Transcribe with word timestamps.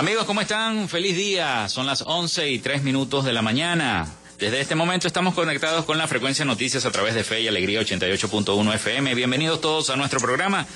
Amigos, 0.00 0.24
¿cómo 0.24 0.40
están? 0.40 0.88
Feliz 0.88 1.14
día. 1.14 1.68
Son 1.68 1.84
las 1.84 2.00
11 2.06 2.48
y 2.48 2.58
3 2.58 2.82
minutos 2.82 3.22
de 3.26 3.34
la 3.34 3.42
mañana. 3.42 4.08
Desde 4.38 4.58
este 4.58 4.74
momento 4.74 5.06
estamos 5.06 5.34
conectados 5.34 5.84
con 5.84 5.98
la 5.98 6.08
frecuencia 6.08 6.42
noticias 6.46 6.86
a 6.86 6.90
través 6.90 7.14
de 7.14 7.22
Fe 7.22 7.42
y 7.42 7.48
Alegría 7.48 7.82
88.1 7.82 8.74
FM. 8.76 9.14
Bienvenidos 9.14 9.60
todos 9.60 9.90
a 9.90 9.96
nuestro 9.96 10.18
programa. 10.18 10.66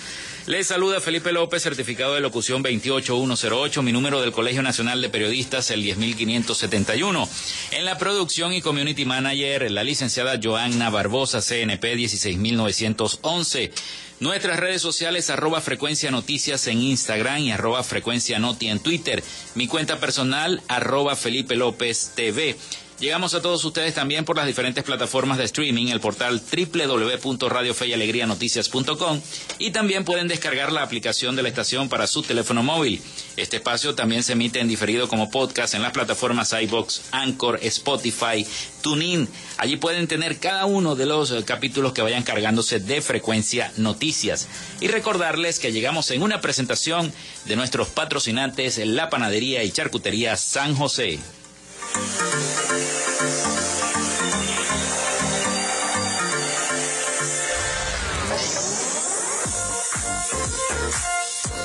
Les 0.46 0.66
saluda 0.66 1.00
Felipe 1.00 1.32
López, 1.32 1.62
certificado 1.62 2.12
de 2.12 2.20
locución 2.20 2.62
28108, 2.62 3.82
mi 3.82 3.92
número 3.92 4.20
del 4.20 4.30
Colegio 4.30 4.62
Nacional 4.62 5.00
de 5.00 5.08
Periodistas, 5.08 5.70
el 5.70 5.82
10571. 5.82 7.26
En 7.70 7.86
la 7.86 7.96
producción 7.96 8.52
y 8.52 8.60
community 8.60 9.06
manager, 9.06 9.70
la 9.70 9.82
licenciada 9.82 10.38
Joanna 10.42 10.90
Barbosa, 10.90 11.40
CNP 11.40 11.96
16911. 11.96 13.72
Nuestras 14.20 14.60
redes 14.60 14.82
sociales, 14.82 15.30
arroba 15.30 15.62
frecuencia 15.62 16.10
noticias 16.10 16.66
en 16.66 16.82
Instagram 16.82 17.38
y 17.38 17.50
arroba 17.50 17.82
frecuencia 17.82 18.38
noti 18.38 18.68
en 18.68 18.80
Twitter. 18.80 19.24
Mi 19.54 19.66
cuenta 19.66 19.98
personal, 19.98 20.60
arroba 20.68 21.16
Felipe 21.16 21.56
López 21.56 22.12
TV. 22.14 22.54
Llegamos 23.00 23.34
a 23.34 23.42
todos 23.42 23.64
ustedes 23.64 23.92
también 23.92 24.24
por 24.24 24.36
las 24.36 24.46
diferentes 24.46 24.84
plataformas 24.84 25.36
de 25.36 25.42
streaming, 25.44 25.88
el 25.88 25.98
portal 25.98 26.40
www.radiofeyalegrianoticias.com 26.40 29.20
y 29.58 29.72
también 29.72 30.04
pueden 30.04 30.28
descargar 30.28 30.70
la 30.70 30.84
aplicación 30.84 31.34
de 31.34 31.42
la 31.42 31.48
estación 31.48 31.88
para 31.88 32.06
su 32.06 32.22
teléfono 32.22 32.62
móvil. 32.62 33.02
Este 33.36 33.56
espacio 33.56 33.96
también 33.96 34.22
se 34.22 34.34
emite 34.34 34.60
en 34.60 34.68
diferido 34.68 35.08
como 35.08 35.28
podcast 35.28 35.74
en 35.74 35.82
las 35.82 35.90
plataformas 35.90 36.52
iBox, 36.52 37.06
Anchor, 37.10 37.58
Spotify, 37.62 38.46
TuneIn. 38.80 39.28
Allí 39.58 39.76
pueden 39.76 40.06
tener 40.06 40.38
cada 40.38 40.64
uno 40.64 40.94
de 40.94 41.06
los 41.06 41.32
eh, 41.32 41.42
capítulos 41.44 41.94
que 41.94 42.02
vayan 42.02 42.22
cargándose 42.22 42.78
de 42.78 43.02
frecuencia 43.02 43.72
noticias. 43.76 44.46
Y 44.80 44.86
recordarles 44.86 45.58
que 45.58 45.72
llegamos 45.72 46.12
en 46.12 46.22
una 46.22 46.40
presentación 46.40 47.12
de 47.44 47.56
nuestros 47.56 47.88
patrocinantes, 47.88 48.78
la 48.78 49.10
panadería 49.10 49.64
y 49.64 49.72
charcutería 49.72 50.36
San 50.36 50.76
José. 50.76 51.18
Thank 51.92 52.98
you. 52.98 53.03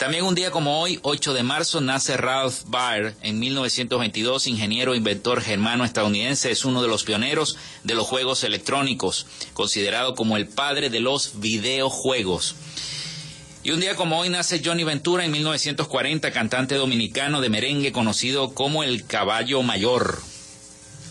También 0.01 0.25
un 0.25 0.35
día 0.35 0.51
como 0.51 0.81
hoy, 0.81 0.99
8 1.03 1.35
de 1.35 1.43
marzo, 1.43 1.83
nace 1.83 2.17
Ralph 2.17 2.63
Baer 2.69 3.15
en 3.21 3.39
1922, 3.39 4.47
ingeniero 4.47 4.95
e 4.95 4.97
inventor 4.97 5.43
germano-estadounidense, 5.43 6.51
es 6.51 6.65
uno 6.65 6.81
de 6.81 6.89
los 6.89 7.05
pioneros 7.05 7.59
de 7.85 7.95
los 7.95 8.07
juegos 8.07 8.43
electrónicos, 8.43 9.27
considerado 9.53 10.15
como 10.15 10.39
el 10.39 10.49
padre 10.49 10.89
de 10.89 11.01
los 11.01 11.39
videojuegos. 11.41 12.55
Y 13.63 13.73
un 13.73 13.81
día 13.81 13.95
como 13.95 14.19
hoy 14.19 14.31
nace 14.31 14.63
Johnny 14.65 14.85
Ventura 14.85 15.27
en 15.27 15.33
1940, 15.33 16.31
cantante 16.31 16.77
dominicano 16.77 17.43
de 17.43 17.51
merengue 17.51 17.93
conocido 17.93 18.55
como 18.55 18.83
el 18.83 19.05
Caballo 19.05 19.63
Mayor. 19.63 20.23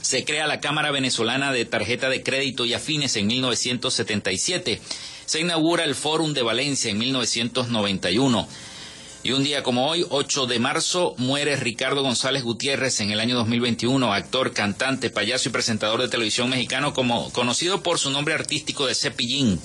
Se 0.01 0.25
crea 0.25 0.47
la 0.47 0.61
Cámara 0.61 0.89
Venezolana 0.89 1.53
de 1.53 1.65
Tarjeta 1.65 2.09
de 2.09 2.23
Crédito 2.23 2.65
y 2.65 2.73
Afines 2.73 3.15
en 3.17 3.27
1977. 3.27 4.81
Se 5.27 5.39
inaugura 5.39 5.83
el 5.83 5.93
Fórum 5.93 6.33
de 6.33 6.41
Valencia 6.41 6.89
en 6.89 6.97
1991. 6.97 8.47
Y 9.21 9.33
un 9.33 9.43
día 9.43 9.63
como 9.63 9.89
hoy, 9.89 10.05
8 10.09 10.47
de 10.47 10.59
marzo, 10.59 11.13
muere 11.17 11.57
Ricardo 11.57 12.01
González 12.01 12.41
Gutiérrez 12.41 13.01
en 13.01 13.11
el 13.11 13.19
año 13.19 13.35
2021, 13.35 14.13
actor, 14.13 14.53
cantante, 14.53 15.09
payaso 15.09 15.49
y 15.49 15.51
presentador 15.51 16.01
de 16.01 16.07
televisión 16.07 16.49
mexicano 16.49 16.93
como 16.93 17.29
conocido 17.33 17.83
por 17.83 17.99
su 17.99 18.11
nombre 18.11 18.33
artístico 18.33 18.87
de 18.87 18.95
Cepillín. 18.95 19.59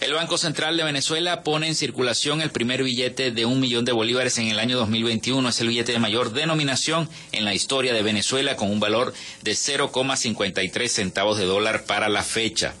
El 0.00 0.12
Banco 0.12 0.36
Central 0.36 0.76
de 0.76 0.84
Venezuela 0.84 1.42
pone 1.42 1.68
en 1.68 1.74
circulación 1.74 2.42
el 2.42 2.50
primer 2.50 2.82
billete 2.82 3.30
de 3.30 3.46
un 3.46 3.60
millón 3.60 3.86
de 3.86 3.92
bolívares 3.92 4.36
en 4.36 4.48
el 4.48 4.58
año 4.58 4.76
2021. 4.76 5.48
Es 5.48 5.60
el 5.62 5.68
billete 5.68 5.92
de 5.92 5.98
mayor 5.98 6.34
denominación 6.34 7.08
en 7.32 7.46
la 7.46 7.54
historia 7.54 7.94
de 7.94 8.02
Venezuela 8.02 8.56
con 8.56 8.70
un 8.70 8.78
valor 8.78 9.14
de 9.42 9.52
0,53 9.52 10.88
centavos 10.88 11.38
de 11.38 11.46
dólar 11.46 11.84
para 11.84 12.10
la 12.10 12.22
fecha. 12.22 12.74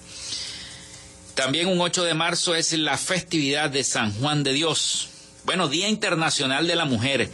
También 1.34 1.68
un 1.68 1.80
8 1.80 2.04
de 2.04 2.12
marzo 2.12 2.54
es 2.54 2.74
la 2.74 2.98
festividad 2.98 3.70
de 3.70 3.82
San 3.82 4.12
Juan 4.12 4.42
de 4.42 4.52
Dios. 4.52 5.08
Bueno, 5.46 5.68
Día 5.68 5.88
Internacional 5.88 6.66
de 6.66 6.74
la 6.74 6.86
Mujer. 6.86 7.30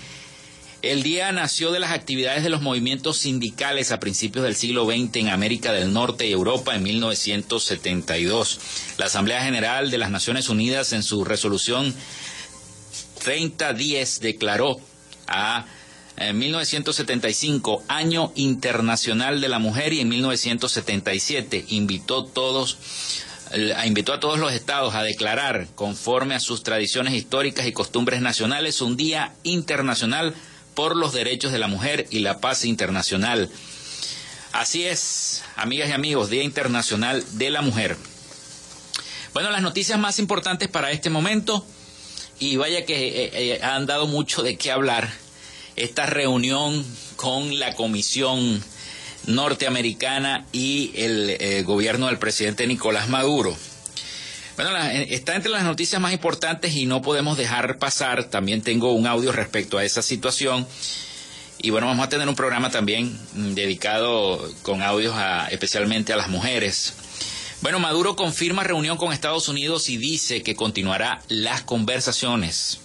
El 0.83 1.03
día 1.03 1.33
nació 1.33 1.73
de 1.73 1.81
las 1.81 1.93
actividades 1.93 2.43
de 2.43 2.51
los 2.51 2.61
movimientos 2.61 3.17
sindicales 3.17 3.91
a 3.91 4.01
principios 4.01 4.45
del 4.45 4.55
siglo 4.55 4.85
XX 4.85 5.17
en 5.17 5.29
América 5.31 5.73
del 5.73 5.95
Norte 5.95 6.27
y 6.27 6.33
Europa 6.33 6.75
en 6.75 6.83
1972. 6.83 8.61
La 8.99 9.07
Asamblea 9.07 9.43
General 9.43 9.91
de 9.91 9.97
las 9.97 10.11
Naciones 10.11 10.51
Unidas 10.51 10.93
en 10.93 11.03
su 11.03 11.25
resolución 11.25 11.95
3010 13.25 14.21
declaró 14.21 14.79
a 15.27 15.65
en 16.19 16.39
1975 16.39 17.83
Año 17.89 18.31
Internacional 18.35 19.41
de 19.41 19.49
la 19.49 19.59
Mujer 19.59 19.95
y 19.95 20.01
en 20.01 20.11
1977 20.11 21.65
invitó 21.69 22.27
todos 22.27 22.77
invitó 23.85 24.13
a 24.13 24.21
todos 24.21 24.39
los 24.39 24.53
estados 24.53 24.95
a 24.95 25.03
declarar, 25.03 25.69
conforme 25.75 26.35
a 26.35 26.41
sus 26.41 26.63
tradiciones 26.63 27.15
históricas 27.15 27.67
y 27.67 27.73
costumbres 27.73 28.21
nacionales, 28.21 28.81
un 28.81 28.97
Día 28.97 29.35
Internacional 29.43 30.35
por 30.75 30.97
los 30.97 31.13
Derechos 31.13 31.53
de 31.53 31.59
la 31.59 31.69
Mujer 31.69 32.07
y 32.11 32.21
la 32.21 32.39
Paz 32.39 32.65
Internacional. 32.65 33.51
Así 34.53 34.85
es, 34.85 35.43
amigas 35.57 35.89
y 35.89 35.93
amigos, 35.93 36.31
Día 36.31 36.43
Internacional 36.43 37.25
de 37.33 37.51
la 37.51 37.63
Mujer. 37.63 37.97
Bueno, 39.33 39.51
las 39.51 39.63
noticias 39.63 39.99
más 39.99 40.19
importantes 40.19 40.69
para 40.69 40.91
este 40.91 41.09
momento, 41.09 41.65
y 42.39 42.57
vaya 42.57 42.85
que 42.85 43.25
eh, 43.25 43.31
eh, 43.33 43.63
han 43.63 43.87
dado 43.87 44.07
mucho 44.07 44.43
de 44.43 44.57
qué 44.57 44.71
hablar, 44.71 45.11
esta 45.77 46.05
reunión 46.07 46.85
con 47.17 47.59
la 47.59 47.75
Comisión 47.75 48.63
norteamericana 49.27 50.47
y 50.53 50.93
el 50.95 51.31
eh, 51.31 51.63
gobierno 51.63 52.07
del 52.07 52.19
presidente 52.19 52.67
Nicolás 52.67 53.09
Maduro. 53.09 53.57
Bueno, 54.57 54.77
eh, 54.77 55.09
está 55.11 55.35
entre 55.35 55.51
las 55.51 55.65
noticias 55.65 56.01
más 56.01 56.13
importantes 56.13 56.75
y 56.75 56.87
no 56.87 57.03
podemos 57.03 57.39
dejar 57.39 57.79
pasar. 57.79 58.25
También 58.25 58.63
tengo 58.63 58.93
un 58.93 59.07
audio 59.07 59.33
respecto 59.33 59.79
a 59.79 59.85
esa 59.85 60.03
situación. 60.03 60.67
Y 61.59 61.71
bueno, 61.71 61.87
vamos 61.87 62.05
a 62.05 62.09
tener 62.09 62.29
un 62.29 62.35
programa 62.35 62.71
también 62.71 63.19
mm, 63.35 63.55
dedicado 63.55 64.53
con 64.63 64.83
audios 64.83 65.15
especialmente 65.51 66.13
a 66.13 66.17
las 66.17 66.29
mujeres. 66.29 66.95
Bueno, 67.63 67.79
Maduro 67.79 68.17
confirma 68.17 68.65
reunión 68.65 68.97
con 68.99 69.13
Estados 69.13 69.49
Unidos 69.49 69.89
y 69.89 69.97
dice 69.97 70.43
que 70.43 70.57
continuará 70.57 71.23
las 71.29 71.63
conversaciones. 71.63 72.82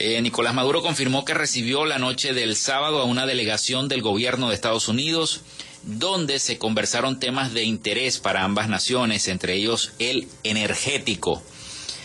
Eh, 0.00 0.22
Nicolás 0.22 0.54
Maduro 0.54 0.80
confirmó 0.80 1.24
que 1.24 1.34
recibió 1.34 1.84
la 1.84 1.98
noche 1.98 2.32
del 2.32 2.54
sábado 2.54 3.00
a 3.00 3.04
una 3.04 3.26
delegación 3.26 3.88
del 3.88 4.00
gobierno 4.00 4.48
de 4.48 4.54
Estados 4.54 4.86
Unidos 4.86 5.40
donde 5.82 6.38
se 6.38 6.56
conversaron 6.56 7.18
temas 7.18 7.52
de 7.52 7.64
interés 7.64 8.18
para 8.18 8.44
ambas 8.44 8.68
naciones, 8.68 9.26
entre 9.26 9.54
ellos 9.54 9.90
el 9.98 10.28
energético. 10.44 11.42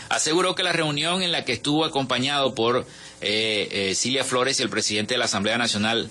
Aseguró 0.09 0.55
que 0.55 0.63
la 0.63 0.71
reunión 0.71 1.21
en 1.21 1.31
la 1.31 1.45
que 1.45 1.53
estuvo 1.53 1.85
acompañado 1.85 2.55
por 2.55 2.87
eh, 3.21 3.67
eh, 3.71 3.93
Cilia 3.93 4.23
Flores 4.23 4.59
y 4.59 4.63
el 4.63 4.69
presidente 4.69 5.13
de 5.13 5.19
la 5.19 5.25
Asamblea 5.25 5.59
Nacional 5.59 6.09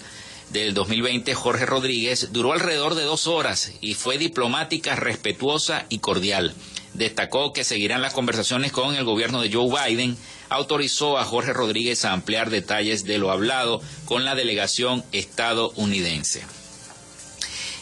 del 0.50 0.75
2020, 0.75 1.34
Jorge 1.34 1.67
Rodríguez, 1.67 2.29
duró 2.32 2.52
alrededor 2.52 2.94
de 2.94 3.02
dos 3.02 3.26
horas 3.26 3.73
y 3.81 3.94
fue 3.94 4.19
diplomática, 4.19 4.94
respetuosa 4.94 5.87
y 5.88 5.99
cordial. 5.99 6.55
Destacó 6.94 7.52
que 7.52 7.64
seguirán 7.64 8.02
las 8.02 8.12
conversaciones 8.12 8.72
con 8.72 8.94
el 8.94 9.04
gobierno 9.04 9.40
de 9.40 9.52
Joe 9.52 9.68
Biden 9.88 10.16
autorizó 10.50 11.18
a 11.18 11.24
Jorge 11.24 11.52
Rodríguez 11.52 12.04
a 12.04 12.12
ampliar 12.12 12.50
detalles 12.50 13.04
de 13.04 13.18
lo 13.18 13.30
hablado 13.30 13.80
con 14.04 14.24
la 14.24 14.34
delegación 14.34 15.02
estadounidense. 15.12 16.42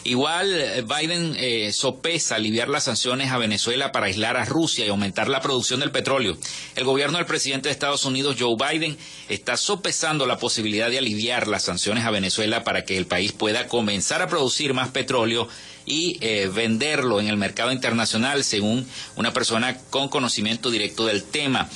Igual 0.03 0.51
eh, 0.59 0.81
Biden 0.81 1.35
eh, 1.37 1.71
sopesa 1.71 2.35
aliviar 2.35 2.69
las 2.69 2.85
sanciones 2.85 3.31
a 3.31 3.37
Venezuela 3.37 3.91
para 3.91 4.07
aislar 4.07 4.35
a 4.35 4.45
Rusia 4.45 4.85
y 4.85 4.89
aumentar 4.89 5.27
la 5.29 5.41
producción 5.41 5.79
del 5.79 5.91
petróleo. 5.91 6.37
El 6.75 6.85
gobierno 6.85 7.17
del 7.17 7.27
presidente 7.27 7.69
de 7.69 7.73
Estados 7.73 8.03
Unidos, 8.05 8.37
Joe 8.39 8.55
Biden, 8.55 8.97
está 9.29 9.57
sopesando 9.57 10.25
la 10.25 10.39
posibilidad 10.39 10.89
de 10.89 10.97
aliviar 10.97 11.47
las 11.47 11.63
sanciones 11.63 12.05
a 12.05 12.11
Venezuela 12.11 12.63
para 12.63 12.83
que 12.83 12.97
el 12.97 13.05
país 13.05 13.31
pueda 13.31 13.67
comenzar 13.67 14.23
a 14.23 14.27
producir 14.27 14.73
más 14.73 14.89
petróleo 14.89 15.47
y 15.91 16.17
eh, 16.21 16.47
venderlo 16.47 17.19
en 17.19 17.27
el 17.27 17.35
mercado 17.35 17.73
internacional, 17.73 18.45
según 18.45 18.87
una 19.17 19.33
persona 19.33 19.77
con 19.89 20.07
conocimiento 20.07 20.71
directo 20.71 21.05
del 21.05 21.23
tema. 21.23 21.67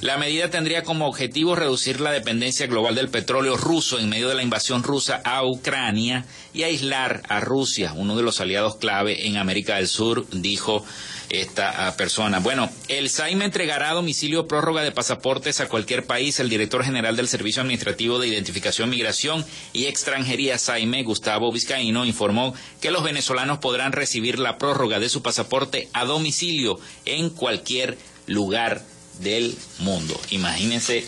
La 0.00 0.18
medida 0.18 0.50
tendría 0.50 0.82
como 0.82 1.06
objetivo 1.06 1.54
reducir 1.54 2.00
la 2.00 2.10
dependencia 2.10 2.66
global 2.66 2.96
del 2.96 3.08
petróleo 3.08 3.56
ruso 3.56 4.00
en 4.00 4.08
medio 4.08 4.28
de 4.28 4.34
la 4.34 4.42
invasión 4.42 4.82
rusa 4.82 5.22
a 5.24 5.46
Ucrania 5.46 6.26
y 6.52 6.64
aislar 6.64 7.22
a 7.28 7.40
Rusia, 7.40 7.92
uno 7.94 8.16
de 8.16 8.22
los 8.22 8.40
aliados 8.40 8.76
clave 8.76 9.28
en 9.28 9.36
América 9.36 9.76
del 9.76 9.86
Sur, 9.86 10.26
dijo 10.32 10.84
esta 11.30 11.86
ah, 11.86 11.96
persona. 11.96 12.38
Bueno, 12.40 12.70
el 12.88 13.10
SAIME 13.10 13.44
entregará 13.44 13.92
domicilio 13.92 14.46
prórroga 14.46 14.82
de 14.82 14.92
pasaportes 14.92 15.60
a 15.60 15.68
cualquier 15.68 16.04
país. 16.04 16.38
El 16.40 16.48
director 16.48 16.84
general 16.84 17.16
del 17.16 17.28
Servicio 17.28 17.62
Administrativo 17.62 18.18
de 18.18 18.28
Identificación, 18.28 18.90
Migración 18.90 19.44
y 19.72 19.86
Extranjería, 19.86 20.58
SAIME, 20.58 21.02
Gustavo 21.02 21.52
Vizcaíno, 21.52 22.04
informó 22.04 22.54
que 22.80 22.90
los 22.90 23.02
venezolanos 23.02 23.58
podrán 23.58 23.92
recibir 23.92 24.38
la 24.38 24.58
prórroga 24.58 24.98
de 24.98 25.08
su 25.08 25.22
pasaporte 25.22 25.88
a 25.92 26.04
domicilio 26.04 26.78
en 27.04 27.30
cualquier 27.30 27.98
lugar 28.26 28.82
del 29.20 29.56
mundo. 29.78 30.18
Imagínense 30.30 31.04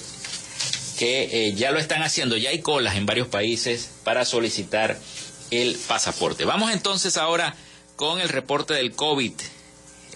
que 0.98 1.48
eh, 1.48 1.54
ya 1.54 1.70
lo 1.70 1.78
están 1.78 2.02
haciendo, 2.02 2.36
ya 2.36 2.50
hay 2.50 2.60
colas 2.60 2.96
en 2.96 3.06
varios 3.06 3.28
países 3.28 3.90
para 4.02 4.24
solicitar 4.24 4.98
el 5.50 5.76
pasaporte. 5.86 6.44
Vamos 6.44 6.72
entonces 6.72 7.16
ahora 7.16 7.54
con 7.96 8.20
el 8.20 8.28
reporte 8.28 8.74
del 8.74 8.92
COVID. 8.92 9.32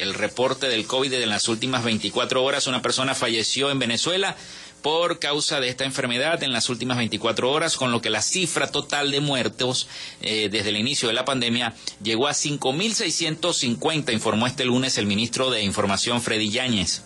El 0.02 0.14
reporte 0.14 0.68
del 0.68 0.84
COVID 0.84 1.12
de 1.12 1.26
las 1.26 1.46
últimas 1.46 1.84
24 1.84 2.42
horas, 2.42 2.66
una 2.66 2.82
persona 2.82 3.14
falleció 3.14 3.70
en 3.70 3.78
Venezuela 3.78 4.34
por 4.82 5.20
causa 5.20 5.60
de 5.60 5.68
esta 5.68 5.84
enfermedad 5.84 6.42
en 6.42 6.52
las 6.52 6.68
últimas 6.70 6.96
24 6.96 7.48
horas, 7.48 7.76
con 7.76 7.92
lo 7.92 8.02
que 8.02 8.10
la 8.10 8.20
cifra 8.20 8.72
total 8.72 9.12
de 9.12 9.20
muertos 9.20 9.86
eh, 10.20 10.48
desde 10.50 10.70
el 10.70 10.76
inicio 10.78 11.06
de 11.06 11.14
la 11.14 11.24
pandemia 11.24 11.76
llegó 12.02 12.26
a 12.26 12.32
5.650, 12.32 14.12
informó 14.12 14.48
este 14.48 14.64
lunes 14.64 14.98
el 14.98 15.06
ministro 15.06 15.52
de 15.52 15.62
Información 15.62 16.20
Freddy 16.20 16.50
Yáñez. 16.50 17.02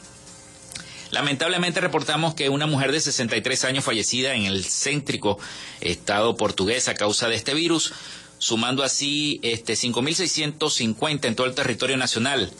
Lamentablemente 1.11 1.83
reportamos 1.83 2.35
que 2.35 2.49
una 2.49 2.67
mujer 2.67 2.93
de 2.93 3.01
63 3.01 3.65
años 3.65 3.85
fallecida 3.85 4.35
en 4.35 4.47
el 4.47 4.65
céntrico 4.65 5.39
estado 5.83 6.39
portugués 6.39 6.89
a 6.89 6.95
causa 6.95 7.29
de 7.29 7.37
este 7.37 7.53
virus, 7.53 7.93
sumando 8.39 8.83
así 8.83 9.39
este 9.43 9.75
5.650 9.75 11.27
en 11.27 11.37
todo 11.37 11.47
el 11.47 11.55
territorio 11.55 11.99
nacional. 11.99 12.51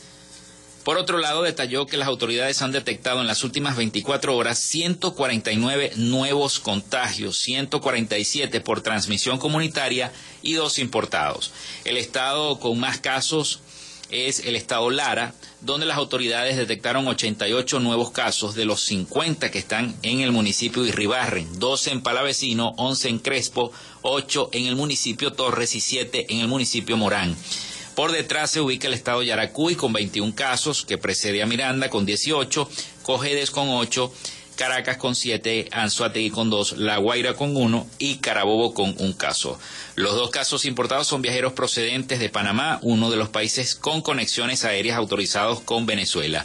Por 0.87 0.99
otro 0.99 1.19
lado, 1.19 1.43
detalló 1.43 1.85
que 1.87 1.97
las 1.97 2.07
autoridades 2.07 2.63
han 2.63 2.71
detectado 2.71 3.21
en 3.21 3.27
las 3.27 3.43
últimas 3.43 3.77
24 3.77 4.37
horas 4.37 4.61
149 4.61 5.95
nuevos 5.97 6.61
contagios, 6.61 7.39
147 7.39 8.61
por 8.61 8.83
transmisión 8.83 9.39
comunitaria 9.39 10.13
y 10.43 10.53
dos 10.53 10.79
importados. 10.79 11.51
El 11.85 11.97
estado 11.97 12.61
con 12.61 12.79
más 12.79 13.01
casos 13.01 13.59
es 14.11 14.39
el 14.39 14.55
estado 14.55 14.91
Lara, 14.91 15.35
donde 15.61 15.87
las 15.87 15.97
autoridades 15.97 16.57
detectaron 16.57 17.09
88 17.09 17.81
nuevos 17.81 18.13
casos 18.13 18.55
de 18.55 18.65
los 18.65 18.81
50 18.83 19.51
que 19.51 19.59
están 19.59 19.97
en 20.03 20.21
el 20.21 20.31
municipio 20.31 20.85
de 20.85 20.91
Irribarren, 20.91 21.59
12 21.59 21.91
en 21.91 22.03
Palavecino, 22.03 22.75
11 22.77 23.09
en 23.09 23.19
Crespo, 23.19 23.73
8 24.03 24.51
en 24.53 24.67
el 24.67 24.77
municipio 24.77 25.33
Torres 25.33 25.75
y 25.75 25.81
7 25.81 26.27
en 26.29 26.39
el 26.39 26.47
municipio 26.47 26.97
Morán. 26.97 27.37
Por 27.97 28.13
detrás 28.13 28.51
se 28.51 28.61
ubica 28.61 28.89
el 28.89 28.93
estado 28.93 29.23
Yaracuy 29.23 29.75
con 29.75 29.95
21 29.95 30.35
casos, 30.35 30.85
que 30.85 30.99
precede 30.99 31.43
a 31.43 31.47
Miranda 31.47 31.89
con 31.89 32.05
18, 32.05 32.69
Cojedes 33.03 33.51
con 33.51 33.71
8, 33.71 34.13
Caracas 34.55 34.99
con 34.99 35.15
7, 35.15 35.71
Anzuategui 35.73 36.29
con 36.29 36.51
2, 36.51 36.73
La 36.77 36.99
Guaira 36.99 37.33
con 37.33 37.57
1 37.57 37.87
y 37.99 38.17
Carabobo 38.17 38.75
con 38.75 38.95
un 38.99 39.15
caso. 39.15 39.59
Los 39.95 40.15
dos 40.15 40.29
casos 40.29 40.67
importados 40.67 41.07
son 41.07 41.23
viajeros 41.23 41.55
procedentes 41.55 42.21
de 42.21 42.29
Panamá, 42.29 42.81
uno 42.83 43.11
de 43.11 43.17
los 43.17 43.31
países 43.31 43.75
con 43.75 44.03
conexiones 44.03 44.67
aéreas 44.67 44.99
autorizados 44.99 45.61
con 45.61 45.87
Venezuela. 45.87 46.45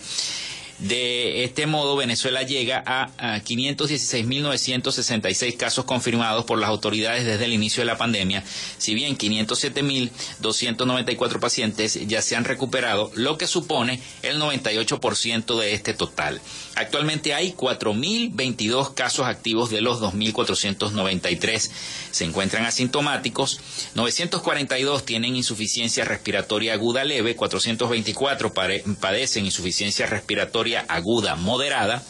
De 0.82 1.44
este 1.44 1.68
modo, 1.68 1.96
Venezuela 1.96 2.42
llega 2.42 2.84
a, 2.86 3.12
516.966 3.42 5.56
casos 5.56 5.86
confirmados 5.86 6.44
por 6.46 6.58
las 6.58 6.70
autoridades 6.70 7.24
desde 7.24 7.46
el 7.46 7.54
inicio 7.54 7.82
de 7.82 7.86
la 7.86 8.00
pandemia, 8.00 8.44
si 8.80 8.96
bien 8.96 9.16
507.294 9.16 11.40
pacientes 11.40 12.00
ya 12.08 12.24
se 12.24 12.36
han 12.36 12.46
recuperado, 12.46 13.12
lo 13.14 13.38
que 13.38 13.46
supone 13.46 14.02
el 14.24 14.42
98% 14.42 15.60
de 15.60 15.74
este 15.74 15.94
total. 15.94 16.42
Actualmente 16.76 17.36
hay 17.36 17.54
4.022 17.54 18.96
casos 18.96 19.28
activos 19.28 19.70
de 19.70 19.82
los 19.82 20.02
2.493. 20.02 21.70
Se 22.10 22.26
encuentran 22.26 22.66
asintomáticos, 22.66 23.60
942 23.94 25.06
tienen 25.06 25.36
insuficiencia 25.36 26.06
respiratoria 26.06 26.74
aguda 26.74 27.04
leve, 27.04 27.36
424 27.36 28.52
padecen 29.00 29.46
insuficiencia 29.46 30.08
respiratoria 30.08 30.71
aguda 30.78 31.36
moderada 31.36 32.04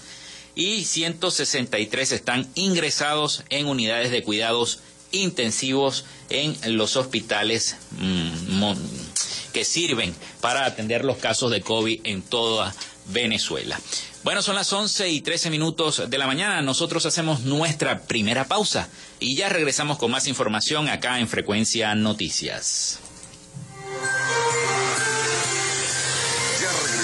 y 0.56 0.84
163 0.84 2.12
están 2.12 2.48
ingresados 2.56 3.44
en 3.50 3.68
unidades 3.68 4.12
de 4.12 4.24
cuidados 4.24 4.80
intensivos 5.12 6.06
en 6.30 6.56
los 6.78 6.96
hospitales 6.96 7.76
mm, 7.92 8.74
que 9.54 9.66
sirven 9.66 10.16
para 10.40 10.66
atender 10.66 11.04
los 11.04 11.18
casos 11.18 11.52
de 11.52 11.62
COVID 11.62 12.02
en 12.06 12.22
toda 12.22 12.74
Venezuela. 13.08 13.80
Bueno, 14.24 14.42
son 14.42 14.56
las 14.56 14.72
11 14.72 15.10
y 15.10 15.22
13 15.22 15.50
minutos 15.50 16.04
de 16.10 16.18
la 16.18 16.28
mañana. 16.28 16.62
Nosotros 16.62 17.06
hacemos 17.06 17.42
nuestra 17.42 18.02
primera 18.04 18.46
pausa 18.48 18.88
y 19.20 19.36
ya 19.36 19.50
regresamos 19.50 19.98
con 19.98 20.12
más 20.12 20.28
información 20.28 20.88
acá 20.88 21.20
en 21.20 21.28
Frecuencia 21.28 21.96
Noticias. 21.96 23.00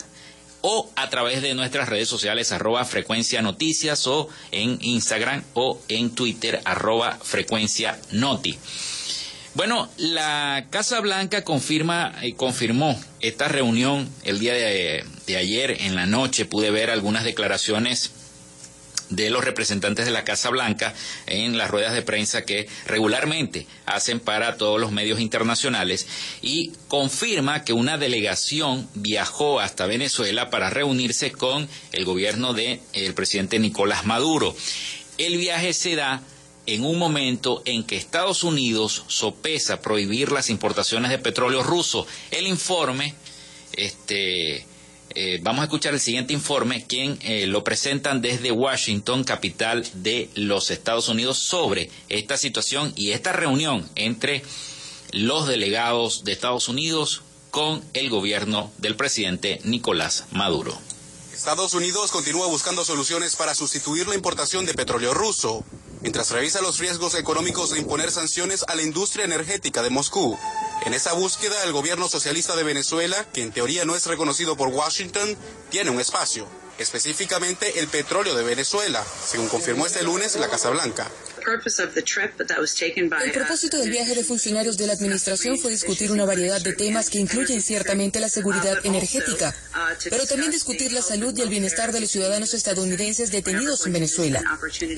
o 0.61 0.89
a 0.95 1.09
través 1.09 1.41
de 1.41 1.53
nuestras 1.53 1.89
redes 1.89 2.07
sociales 2.07 2.51
arroba 2.51 2.85
frecuencia 2.85 3.41
noticias 3.41 4.07
o 4.07 4.29
en 4.51 4.77
Instagram 4.81 5.43
o 5.53 5.79
en 5.87 6.11
Twitter 6.11 6.61
arroba 6.65 7.17
frecuencia 7.21 7.99
noti. 8.11 8.57
Bueno, 9.53 9.89
la 9.97 10.67
Casa 10.69 11.01
Blanca 11.01 11.43
confirma, 11.43 12.13
eh, 12.21 12.35
confirmó 12.35 12.97
esta 13.19 13.49
reunión 13.49 14.09
el 14.23 14.39
día 14.39 14.53
de, 14.53 15.03
ayer 15.37 15.81
en 15.81 15.95
la 15.95 16.05
noche. 16.05 16.45
Pude 16.45 16.71
ver 16.71 16.89
algunas 16.89 17.25
declaraciones 17.25 18.11
de 19.11 19.29
los 19.29 19.45
representantes 19.45 20.05
de 20.05 20.11
la 20.11 20.23
Casa 20.23 20.49
Blanca 20.49 20.93
en 21.27 21.57
las 21.57 21.69
ruedas 21.69 21.93
de 21.93 22.01
prensa 22.01 22.43
que 22.43 22.67
regularmente 22.85 23.67
hacen 23.85 24.19
para 24.19 24.57
todos 24.57 24.79
los 24.79 24.91
medios 24.91 25.19
internacionales 25.19 26.07
y 26.41 26.71
confirma 26.87 27.63
que 27.63 27.73
una 27.73 27.97
delegación 27.97 28.89
viajó 28.95 29.59
hasta 29.59 29.85
Venezuela 29.85 30.49
para 30.49 30.69
reunirse 30.69 31.31
con 31.31 31.67
el 31.91 32.05
gobierno 32.05 32.53
del 32.53 32.79
presidente 33.13 33.59
Nicolás 33.59 34.05
Maduro. 34.05 34.55
El 35.17 35.37
viaje 35.37 35.73
se 35.73 35.95
da 35.95 36.23
en 36.65 36.85
un 36.85 36.97
momento 36.97 37.61
en 37.65 37.83
que 37.83 37.97
Estados 37.97 38.43
Unidos 38.43 39.03
sopesa 39.07 39.81
prohibir 39.81 40.31
las 40.31 40.49
importaciones 40.49 41.11
de 41.11 41.19
petróleo 41.19 41.63
ruso. 41.63 42.07
El 42.31 42.47
informe 42.47 43.13
este 43.73 44.65
eh, 45.15 45.39
vamos 45.41 45.61
a 45.61 45.65
escuchar 45.65 45.93
el 45.93 45.99
siguiente 45.99 46.33
informe, 46.33 46.85
quien 46.85 47.17
eh, 47.21 47.47
lo 47.47 47.63
presentan 47.63 48.21
desde 48.21 48.51
Washington, 48.51 49.23
capital 49.23 49.87
de 49.93 50.29
los 50.35 50.71
Estados 50.71 51.09
Unidos, 51.09 51.37
sobre 51.37 51.89
esta 52.09 52.37
situación 52.37 52.93
y 52.95 53.11
esta 53.11 53.33
reunión 53.33 53.89
entre 53.95 54.43
los 55.11 55.47
delegados 55.47 56.23
de 56.23 56.31
Estados 56.31 56.69
Unidos 56.69 57.21
con 57.51 57.83
el 57.93 58.09
gobierno 58.09 58.71
del 58.77 58.95
presidente 58.95 59.59
Nicolás 59.63 60.25
Maduro. 60.31 60.77
Estados 61.33 61.73
Unidos 61.73 62.11
continúa 62.11 62.47
buscando 62.47 62.85
soluciones 62.85 63.35
para 63.35 63.55
sustituir 63.55 64.07
la 64.07 64.15
importación 64.15 64.65
de 64.65 64.73
petróleo 64.73 65.13
ruso, 65.13 65.65
mientras 66.01 66.29
revisa 66.31 66.61
los 66.61 66.77
riesgos 66.77 67.15
económicos 67.15 67.71
de 67.71 67.79
imponer 67.79 68.11
sanciones 68.11 68.63
a 68.67 68.75
la 68.75 68.83
industria 68.83 69.25
energética 69.25 69.81
de 69.81 69.89
Moscú. 69.89 70.37
En 70.83 70.95
esa 70.95 71.13
búsqueda, 71.13 71.63
el 71.63 71.73
gobierno 71.73 72.09
socialista 72.09 72.55
de 72.55 72.63
Venezuela, 72.63 73.23
que 73.33 73.43
en 73.43 73.51
teoría 73.51 73.85
no 73.85 73.95
es 73.95 74.07
reconocido 74.07 74.57
por 74.57 74.69
Washington, 74.69 75.37
tiene 75.69 75.91
un 75.91 75.99
espacio, 75.99 76.47
específicamente 76.79 77.79
el 77.79 77.87
petróleo 77.87 78.33
de 78.33 78.43
Venezuela, 78.43 79.05
según 79.27 79.47
confirmó 79.47 79.85
este 79.85 80.01
lunes 80.01 80.35
la 80.37 80.49
Casa 80.49 80.71
Blanca. 80.71 81.07
El 83.23 83.31
propósito 83.31 83.77
del 83.77 83.89
viaje 83.89 84.15
de 84.15 84.23
funcionarios 84.23 84.77
de 84.77 84.87
la 84.87 84.93
administración 84.93 85.57
fue 85.57 85.71
discutir 85.71 86.11
una 86.11 86.25
variedad 86.25 86.61
de 86.61 86.73
temas 86.73 87.09
que 87.09 87.19
incluyen 87.19 87.61
ciertamente 87.61 88.19
la 88.19 88.29
seguridad 88.29 88.77
energética, 88.85 89.55
pero 90.09 90.25
también 90.25 90.51
discutir 90.51 90.91
la 90.91 91.01
salud 91.01 91.37
y 91.37 91.41
el 91.41 91.49
bienestar 91.49 91.91
de 91.91 92.01
los 92.01 92.11
ciudadanos 92.11 92.53
estadounidenses 92.53 93.31
detenidos 93.31 93.85
en 93.85 93.93
Venezuela. 93.93 94.43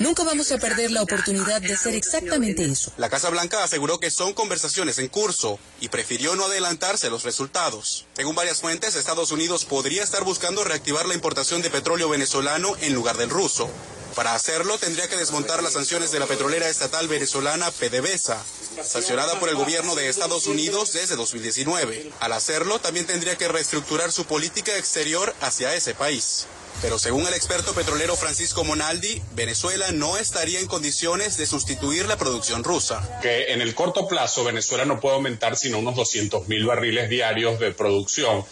Nunca 0.00 0.24
vamos 0.24 0.52
a 0.52 0.58
perder 0.58 0.90
la 0.90 1.02
oportunidad 1.02 1.60
de 1.60 1.74
hacer 1.74 1.94
exactamente 1.94 2.64
eso. 2.64 2.92
La 2.96 3.08
Casa 3.08 3.30
Blanca 3.30 3.64
aseguró 3.64 3.98
que 3.98 4.10
son 4.10 4.34
conversaciones 4.34 4.98
en 4.98 5.08
curso 5.08 5.58
y 5.80 5.88
prefirió 5.88 6.36
no 6.36 6.46
adelantarse 6.46 7.10
los 7.10 7.24
resultados. 7.24 8.06
Según 8.14 8.34
varias 8.34 8.60
fuentes, 8.60 8.96
Estados 8.96 9.32
Unidos 9.32 9.64
podría 9.64 10.02
estar 10.02 10.24
buscando 10.24 10.64
reactivar 10.64 11.06
la 11.06 11.14
importación 11.14 11.62
de 11.62 11.70
petróleo 11.70 12.08
venezolano 12.08 12.74
en 12.80 12.94
lugar 12.94 13.16
del 13.16 13.30
ruso. 13.30 13.70
Para 14.14 14.34
hacerlo, 14.34 14.78
tendría 14.78 15.08
que 15.08 15.16
desmontar 15.16 15.62
las 15.62 15.72
sanciones 15.72 16.12
de 16.12 16.20
la 16.20 16.26
petrolera 16.26 16.68
estatal 16.68 17.08
venezolana 17.08 17.70
PDVSA, 17.72 18.40
sancionada 18.84 19.40
por 19.40 19.48
el 19.48 19.56
gobierno 19.56 19.96
de 19.96 20.08
Estados 20.08 20.46
Unidos 20.46 20.92
desde 20.92 21.16
2019. 21.16 22.12
Al 22.20 22.32
hacerlo, 22.32 22.78
también 22.78 23.06
tendría 23.06 23.36
que 23.36 23.48
reestructurar 23.48 24.12
su 24.12 24.24
política 24.24 24.76
exterior 24.76 25.34
hacia 25.40 25.74
ese 25.74 25.94
país. 25.94 26.46
Pero 26.80 26.98
según 26.98 27.26
el 27.26 27.34
experto 27.34 27.72
petrolero 27.72 28.14
Francisco 28.16 28.62
Monaldi, 28.64 29.22
Venezuela 29.34 29.90
no 29.92 30.16
estaría 30.16 30.60
en 30.60 30.66
condiciones 30.66 31.36
de 31.36 31.46
sustituir 31.46 32.06
la 32.06 32.16
producción 32.16 32.62
rusa. 32.62 33.20
Que 33.22 33.52
en 33.52 33.62
el 33.62 33.74
corto 33.74 34.06
plazo 34.06 34.44
Venezuela 34.44 34.84
no 34.84 35.00
puede 35.00 35.16
aumentar 35.16 35.56
sino 35.56 35.78
unos 35.78 35.94
200 35.96 36.46
mil 36.48 36.66
barriles 36.66 37.08
diarios 37.08 37.58
de 37.58 37.72
producción 37.72 38.44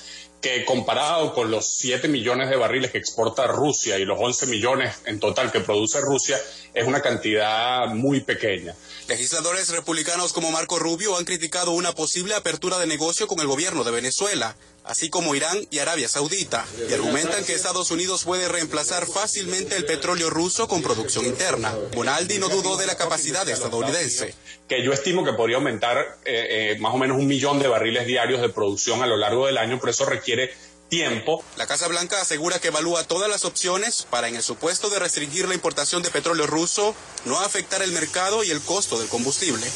que 0.43 0.65
comparado 0.65 1.33
con 1.33 1.53
los 1.53 1.67
7 1.67 2.09
millones 2.09 2.51
de 2.51 2.57
barriles 2.57 2.91
que 2.91 2.99
exporta 2.99 3.47
Rusia 3.47 3.99
y 3.99 4.05
los 4.05 4.19
11 4.21 4.47
millones 4.49 4.97
en 5.07 5.21
total 5.21 5.53
que 5.53 5.61
produce 5.61 6.01
Rusia, 6.01 6.39
es 6.75 6.85
una 6.85 7.01
cantidad 7.01 7.87
muy 7.87 8.21
pequeña. 8.21 8.75
Legisladores 9.09 9.69
republicanos 9.69 10.33
como 10.33 10.51
Marco 10.51 10.81
Rubio 10.81 11.17
han 11.17 11.25
criticado 11.25 11.71
una 11.71 11.93
posible 11.93 12.35
apertura 12.35 12.79
de 12.79 12.89
negocio 12.89 13.29
con 13.29 13.39
el 13.39 13.47
gobierno 13.47 13.85
de 13.85 13.93
Venezuela, 13.93 14.57
así 14.85 15.11
como 15.11 15.35
Irán 15.35 15.67
y 15.71 15.79
Arabia 15.79 16.09
Saudita, 16.09 16.67
y 16.89 16.93
argumentan 16.93 17.45
que 17.45 17.55
Estados 17.55 17.91
Unidos 17.91 18.25
puede 18.25 18.49
reemplazar 18.49 19.07
fácilmente 19.07 19.77
el 19.77 19.85
petróleo 19.85 20.31
ruso 20.31 20.69
con 20.69 20.83
producción 20.83 21.27
interna. 21.27 21.75
Bonaldi 21.95 22.39
no 22.39 22.49
dudó 22.49 22.77
de 22.77 22.87
la 22.87 22.97
capacidad 22.97 23.49
estadounidense. 23.49 24.35
Que 24.69 24.85
yo 24.85 24.93
estimo 24.93 25.25
que 25.25 25.33
podría 25.33 25.57
aumentar 25.57 26.19
eh, 26.25 26.75
eh, 26.75 26.78
más 26.80 26.95
o 26.95 26.99
menos 26.99 27.19
un 27.19 27.26
millón 27.26 27.59
de 27.59 27.69
barriles 27.69 28.06
diarios 28.06 28.41
de 28.41 28.49
producción 28.49 29.02
a 29.02 29.06
lo 29.06 29.17
largo 29.17 29.47
del 29.47 29.59
año, 29.59 29.78
pero 29.80 29.91
eso 29.91 30.04
requiere 30.04 30.52
tiempo. 30.89 31.43
La 31.56 31.67
Casa 31.67 31.89
Blanca 31.89 32.21
asegura 32.21 32.59
que 32.59 32.69
evalúa 32.69 33.04
todas 33.04 33.30
las 33.30 33.47
opciones 33.47 34.06
para, 34.11 34.28
en 34.28 34.37
el 34.37 34.43
supuesto 34.43 34.91
de 34.91 34.99
restringir 34.99 35.49
la 35.49 35.54
importación 35.54 36.02
de 36.02 36.11
petróleo 36.11 36.47
ruso, 36.47 36.95
no 37.25 37.41
afectar 37.41 37.83
el 37.83 37.93
mercado 37.93 38.45
y 38.45 38.50
el 38.50 38.61
costo 38.61 38.99
del 38.99 39.09
combustible. 39.09 39.67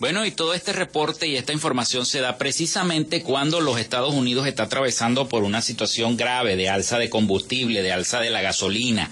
Bueno, 0.00 0.26
y 0.26 0.32
todo 0.32 0.54
este 0.54 0.72
reporte 0.72 1.28
y 1.28 1.36
esta 1.36 1.52
información 1.52 2.04
se 2.04 2.20
da 2.20 2.36
precisamente 2.36 3.22
cuando 3.22 3.60
los 3.60 3.78
Estados 3.78 4.12
Unidos 4.12 4.46
está 4.48 4.64
atravesando 4.64 5.28
por 5.28 5.44
una 5.44 5.62
situación 5.62 6.16
grave 6.16 6.56
de 6.56 6.68
alza 6.68 6.98
de 6.98 7.08
combustible, 7.08 7.80
de 7.80 7.92
alza 7.92 8.18
de 8.20 8.30
la 8.30 8.42
gasolina. 8.42 9.08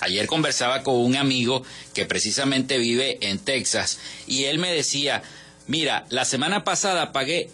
Ayer 0.00 0.26
conversaba 0.26 0.82
con 0.82 0.96
un 0.96 1.16
amigo 1.16 1.62
que 1.94 2.04
precisamente 2.04 2.76
vive 2.76 3.18
en 3.22 3.38
Texas 3.38 3.98
y 4.26 4.44
él 4.44 4.58
me 4.58 4.70
decía, 4.70 5.22
mira, 5.66 6.04
la 6.10 6.26
semana 6.26 6.62
pasada 6.62 7.10
pagué, 7.12 7.48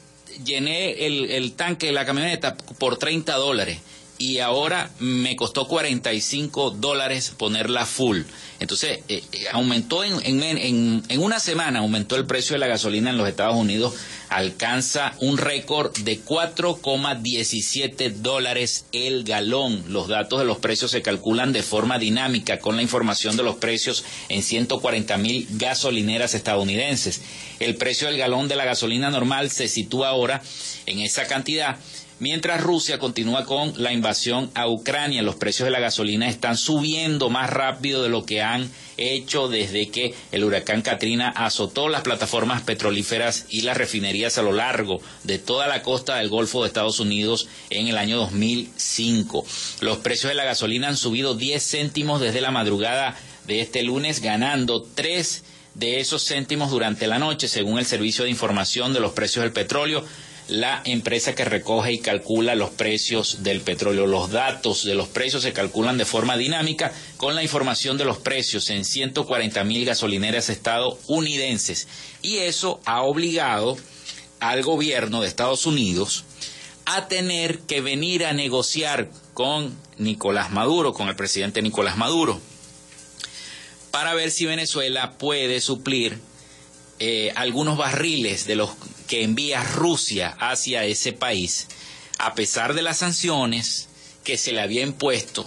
llené 0.45 1.07
el, 1.07 1.31
el 1.31 1.53
tanque 1.53 1.87
de 1.87 1.93
la 1.93 2.05
camioneta 2.05 2.57
por 2.57 2.99
30 2.99 3.37
dólares 3.37 3.79
y 4.25 4.39
ahora 4.39 4.91
me 5.01 5.37
costó 5.37 5.69
45 5.69 6.71
dólares 6.71 7.35
ponerla 7.37 7.85
full. 7.85 8.23
Entonces, 8.59 9.01
eh, 9.09 9.23
eh, 9.33 9.45
aumentó 9.53 10.03
en, 10.03 10.43
en, 10.43 11.03
en, 11.07 11.21
una 11.21 11.39
semana, 11.39 11.81
aumentó 11.81 12.17
el 12.17 12.25
precio 12.25 12.55
de 12.55 12.61
la 12.61 12.67
gasolina 12.67 13.11
en 13.11 13.19
los 13.19 13.29
Estados 13.29 13.55
Unidos, 13.55 13.93
alcanza 14.31 15.13
un 15.21 15.37
récord 15.37 15.95
de 15.99 16.25
4,17 16.25 18.15
dólares 18.15 18.87
el 18.93 19.25
galón. 19.25 19.85
Los 19.89 20.09
datos 20.09 20.39
de 20.39 20.47
los 20.47 20.57
precios 20.57 20.91
se 20.91 21.03
calculan 21.03 21.53
de 21.53 21.63
forma 21.63 21.99
dinámica 21.99 22.61
con 22.61 22.77
la 22.77 22.83
información 22.83 23.37
de 23.37 23.43
los 23.43 23.57
precios 23.57 24.07
en 24.31 24.43
140 24.43 25.19
mil 25.19 25.47
gasolineras 25.51 26.33
estadounidenses. 26.33 27.21
El 27.61 27.77
precio 27.77 28.09
del 28.09 28.17
galón 28.17 28.49
de 28.49 28.57
la 28.57 28.65
gasolina 28.65 29.11
normal 29.11 29.51
se 29.51 29.69
sitúa 29.69 30.09
ahora 30.09 30.41
en 30.87 31.01
esa 31.01 31.27
cantidad 31.27 31.77
Mientras 32.25 32.63
Rusia 32.63 32.99
continúa 32.99 33.45
con 33.45 33.75
la 33.77 33.93
invasión 33.93 34.51
a 34.55 34.67
Ucrania, 34.67 35.21
los 35.21 35.35
precios 35.35 35.67
de 35.67 35.71
la 35.71 35.79
gasolina 35.79 36.27
están 36.27 36.57
subiendo 36.57 37.29
más 37.29 37.51
rápido 37.51 38.03
de 38.03 38.09
lo 38.09 38.25
que 38.25 38.41
han 38.41 38.71
hecho 38.97 39.49
desde 39.49 39.91
que 39.91 40.15
el 40.33 40.43
huracán 40.43 40.81
Katrina 40.81 41.29
azotó 41.29 41.91
las 41.91 42.01
plataformas 42.01 42.63
petrolíferas 42.63 43.45
y 43.51 43.61
las 43.61 43.77
refinerías 43.77 44.39
a 44.39 44.43
lo 44.43 44.53
largo 44.53 45.03
de 45.25 45.39
toda 45.39 45.67
la 45.67 45.83
costa 45.83 46.17
del 46.17 46.31
Golfo 46.31 46.63
de 46.63 46.69
Estados 46.69 46.99
Unidos 46.99 47.47
en 47.69 47.89
el 47.89 47.99
año 47.99 48.17
2005. 48.17 49.45
Los 49.81 49.99
precios 49.99 50.31
de 50.31 50.35
la 50.35 50.45
gasolina 50.45 50.89
han 50.89 50.97
subido 50.97 51.35
10 51.35 51.63
céntimos 51.63 52.23
desde 52.23 52.41
la 52.41 52.51
madrugada 52.51 53.19
de 53.47 53.61
este 53.61 53.83
lunes, 53.83 54.23
ganando 54.23 54.81
3 54.95 55.45
de 55.75 56.01
esos 56.01 56.27
céntimos 56.27 56.71
durante 56.71 57.07
la 57.07 57.19
noche, 57.19 57.49
según 57.49 57.79
el 57.79 57.85
Servicio 57.85 58.25
de 58.25 58.31
Información 58.31 58.95
de 58.95 59.01
los 59.01 59.13
Precios 59.13 59.43
del 59.43 59.53
Petróleo 59.53 60.07
la 60.49 60.83
empresa 60.85 61.35
que 61.35 61.45
recoge 61.45 61.93
y 61.93 61.99
calcula 61.99 62.55
los 62.55 62.71
precios 62.71 63.43
del 63.43 63.61
petróleo. 63.63 64.07
Los 64.07 64.31
datos 64.31 64.85
de 64.85 64.95
los 64.95 65.09
precios 65.09 65.43
se 65.43 65.53
calculan 65.53 65.97
de 65.97 66.05
forma 66.05 66.37
dinámica 66.37 66.93
con 67.17 67.35
la 67.35 67.43
información 67.43 67.97
de 67.97 68.05
los 68.05 68.19
precios 68.19 68.69
en 68.71 68.85
140 68.85 69.65
mil 69.65 69.85
gasolineras 69.85 70.51
estadounidenses. 70.51 71.89
Y 72.21 72.39
eso 72.39 72.81
ha 72.85 73.03
obligado 73.03 73.77
al 74.41 74.63
gobierno 74.63 75.23
de 75.23 75.29
Estados 75.29 75.65
Unidos 75.65 76.25
a 76.85 77.09
tener 77.09 77.61
que 77.61 77.81
venir 77.81 78.27
a 78.27 78.35
negociar 78.35 79.09
con 79.33 79.75
Nicolás 79.97 80.51
Maduro, 80.51 80.93
con 80.93 81.09
el 81.09 81.17
presidente 81.17 81.63
Nicolás 81.63 81.97
Maduro, 81.97 82.39
para 83.91 84.13
ver 84.13 84.31
si 84.31 84.45
Venezuela 84.45 85.13
puede 85.13 85.63
suplir 85.63 86.19
eh, 86.99 87.33
algunos 87.37 87.79
barriles 87.79 88.47
de 88.47 88.57
los 88.57 88.71
que 89.09 89.23
envía 89.23 89.63
Rusia 89.63 90.35
hacia 90.39 90.85
ese 90.85 91.13
país, 91.13 91.69
a 92.19 92.35
pesar 92.35 92.75
de 92.75 92.83
las 92.83 92.99
sanciones 92.99 93.89
que 94.25 94.37
se 94.39 94.53
le 94.53 94.61
había 94.61 94.83
impuesto, 94.83 95.47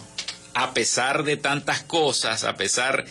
a 0.54 0.74
pesar 0.74 1.24
de 1.24 1.38
tantas 1.38 1.82
cosas, 1.84 2.43
a 2.43 2.56
pesar 2.56 3.06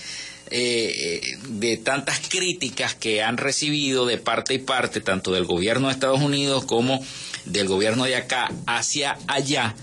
eh, 0.51 1.21
de 1.49 1.77
tantas 1.77 2.21
críticas 2.29 2.95
que 2.95 3.23
han 3.23 3.37
recibido 3.37 4.07
de 4.07 4.19
parte 4.19 4.55
y 4.55 4.59
parte, 4.59 5.01
tanto 5.01 5.33
del 5.33 5.45
gobierno 5.45 5.89
de 5.89 5.95
Estados 5.95 6.21
Unidos 6.21 6.65
como 6.65 7.05
del 7.45 7.69
gobierno 7.69 8.05
de 8.05 8.17
acá 8.17 8.51
hacia 8.67 9.19
allá, 9.27 9.75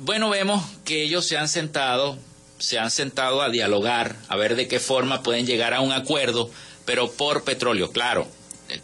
bueno, 0.00 0.30
vemos 0.30 0.64
que 0.84 1.02
ellos 1.02 1.26
se 1.26 1.36
han 1.36 1.48
sentado 1.48 2.18
se 2.58 2.78
han 2.78 2.90
sentado 2.90 3.40
a 3.42 3.50
dialogar, 3.50 4.16
a 4.28 4.36
ver 4.36 4.56
de 4.56 4.68
qué 4.68 4.80
forma 4.80 5.22
pueden 5.22 5.46
llegar 5.46 5.74
a 5.74 5.80
un 5.80 5.92
acuerdo, 5.92 6.50
pero 6.84 7.10
por 7.12 7.44
petróleo, 7.44 7.92
claro. 7.92 8.26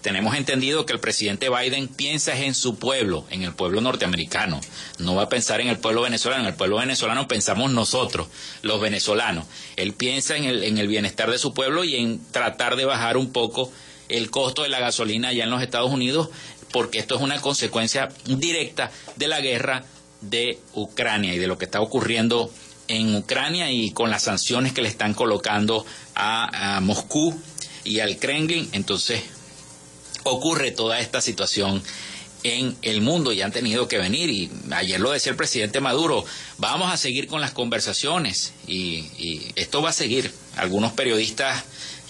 Tenemos 0.01 0.35
entendido 0.35 0.87
que 0.87 0.93
el 0.93 1.01
presidente 1.01 1.51
Biden 1.51 1.89
piensa 1.89 2.37
en 2.39 2.55
su 2.55 2.79
pueblo, 2.79 3.27
en 3.31 3.43
el 3.43 3.53
pueblo 3.55 3.81
norteamericano. 3.81 4.61
No 4.99 5.15
va 5.15 5.25
a 5.25 5.29
pensar 5.29 5.61
en 5.61 5.69
el 5.69 5.79
pueblo 5.79 6.03
venezolano. 6.03 6.43
En 6.43 6.49
el 6.49 6.55
pueblo 6.55 6.79
venezolano 6.79 7.29
pensamos 7.29 7.71
nosotros, 7.71 8.29
los 8.63 8.81
venezolanos. 8.81 9.47
Él 9.77 9.93
piensa 9.93 10.37
en 10.37 10.45
el, 10.45 10.65
en 10.65 10.79
el 10.79 10.89
bienestar 10.89 11.31
de 11.31 11.39
su 11.39 11.53
pueblo 11.53 11.85
y 11.85 11.97
en 11.97 12.21
tratar 12.33 12.77
de 12.77 12.85
bajar 12.85 13.17
un 13.17 13.33
poco 13.33 13.71
el 14.09 14.31
costo 14.31 14.63
de 14.63 14.69
la 14.69 14.81
gasolina 14.81 15.29
allá 15.29 15.45
en 15.45 15.51
los 15.51 15.63
Estados 15.63 15.91
Unidos, 15.91 16.31
porque 16.73 16.99
esto 16.99 17.17
es 17.17 17.21
una 17.21 17.41
consecuencia 17.41 18.09
directa 18.25 18.91
de 19.17 19.29
la 19.29 19.41
guerra 19.41 19.85
de 20.21 20.59
Ucrania 20.75 21.35
y 21.35 21.39
de 21.39 21.47
lo 21.47 21.59
que 21.59 21.67
está 21.67 21.81
ocurriendo 21.81 22.51
en 22.89 23.15
Ucrania 23.15 23.71
y 23.71 23.93
con 23.93 24.11
las 24.11 24.25
sanciones 24.25 24.73
que 24.73 24.83
le 24.83 24.89
están 24.89 25.15
colocando 25.15 25.85
a, 26.15 26.81
Moscú 26.83 27.35
y 27.85 28.01
al 28.01 28.19
Kremlin. 28.19 28.69
Entonces 28.73 29.23
ocurre 30.25 30.71
toda 30.71 31.01
esta 31.01 31.21
situación 31.21 31.83
en 32.45 32.77
el 32.83 33.01
mundo 33.01 33.33
y 33.33 33.43
han 33.43 33.53
tenido 33.53 33.89
que 33.89 33.99
venir. 33.99 34.31
Y 34.31 34.51
ayer 34.73 35.01
lo 35.01 35.11
decía 35.11 35.31
el 35.31 35.37
presidente 35.37 35.81
Maduro, 35.81 36.25
vamos 36.59 36.93
a 36.93 36.97
seguir 36.97 37.27
con 37.27 37.41
las 37.41 37.53
conversaciones 37.53 38.53
y, 38.67 39.51
esto 39.57 39.83
va 39.83 39.91
a 39.91 39.95
seguir. 39.95 40.33
Algunos 40.57 40.93
periodistas 40.93 41.65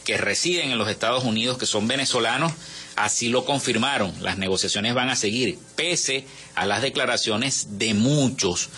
que 0.05 0.19
residen 0.19 0.71
en 0.71 0.79
los 0.79 0.91
Estados 0.91 1.25
Unidos, 1.25 1.57
que 1.57 1.67
son 1.67 1.89
venezolanos, 1.89 2.53
así 2.97 3.29
lo 3.29 3.45
confirmaron. 3.45 4.13
Las 4.21 4.37
negociaciones 4.37 4.93
van 4.93 5.09
a 5.09 5.17
seguir, 5.17 5.59
pese 5.77 6.27
a 6.55 6.67
las 6.67 6.83
declaraciones 6.83 7.79
de 7.79 7.95
muchos 7.95 8.69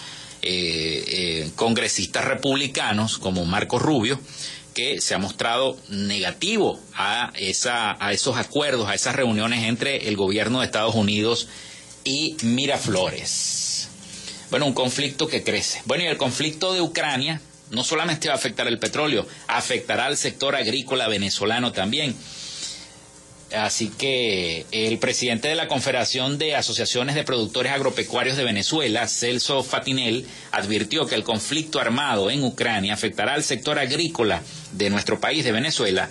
eh, 0.43 1.05
eh, 1.09 1.51
congresistas 1.57 2.25
republicanos 2.25 3.19
como 3.19 3.45
Marco 3.47 3.79
Rubio, 3.79 4.21
que 4.77 5.01
se 5.01 5.15
ha 5.15 5.19
mostrado 5.19 5.79
negativo 5.89 6.79
a, 6.95 7.33
esa, 7.35 7.97
a 7.99 8.13
esos 8.13 8.37
acuerdos, 8.37 8.87
a 8.91 8.95
esas 8.95 9.17
reuniones 9.17 9.65
entre 9.65 10.07
el 10.07 10.17
gobierno 10.17 10.61
de 10.61 10.67
Estados 10.67 10.95
Unidos 10.95 11.49
y 12.05 12.37
Miraflores. 12.43 13.89
Bueno, 14.51 14.67
un 14.67 14.75
conflicto 14.75 15.29
que 15.29 15.43
crece. 15.43 15.81
Bueno, 15.87 16.05
y 16.05 16.09
el 16.09 16.19
conflicto 16.19 16.75
de 16.75 16.83
Ucrania 16.83 17.41
no 17.71 17.85
solamente 17.85 18.29
va 18.29 18.35
a 18.35 18.37
afectar 18.37 18.69
el 18.69 18.79
petróleo, 18.79 19.27
afectará 19.49 20.05
al 20.05 20.19
sector 20.19 20.55
agrícola 20.55 21.09
venezolano 21.09 21.73
también. 21.73 22.15
Así 23.55 23.91
que 23.91 24.67
el 24.73 24.99
presidente 24.99 25.47
de 25.47 25.55
la 25.55 25.69
Confederación 25.69 26.37
de 26.37 26.57
Asociaciones 26.57 27.15
de 27.15 27.23
Productores 27.23 27.73
Agropecuarios 27.73 28.37
de 28.37 28.45
Venezuela, 28.45 29.07
Celso 29.07 29.63
Fatinel, 29.63 30.27
advirtió 30.51 31.07
que 31.07 31.15
el 31.15 31.23
conflicto 31.23 31.79
armado 31.79 32.29
en 32.31 32.43
Ucrania 32.43 32.95
afectará 32.95 33.35
al 33.35 33.45
sector 33.45 33.79
agrícola 33.79 34.43
de 34.73 34.91
nuestro 34.91 35.21
país, 35.21 35.45
de 35.45 35.53
Venezuela. 35.53 36.11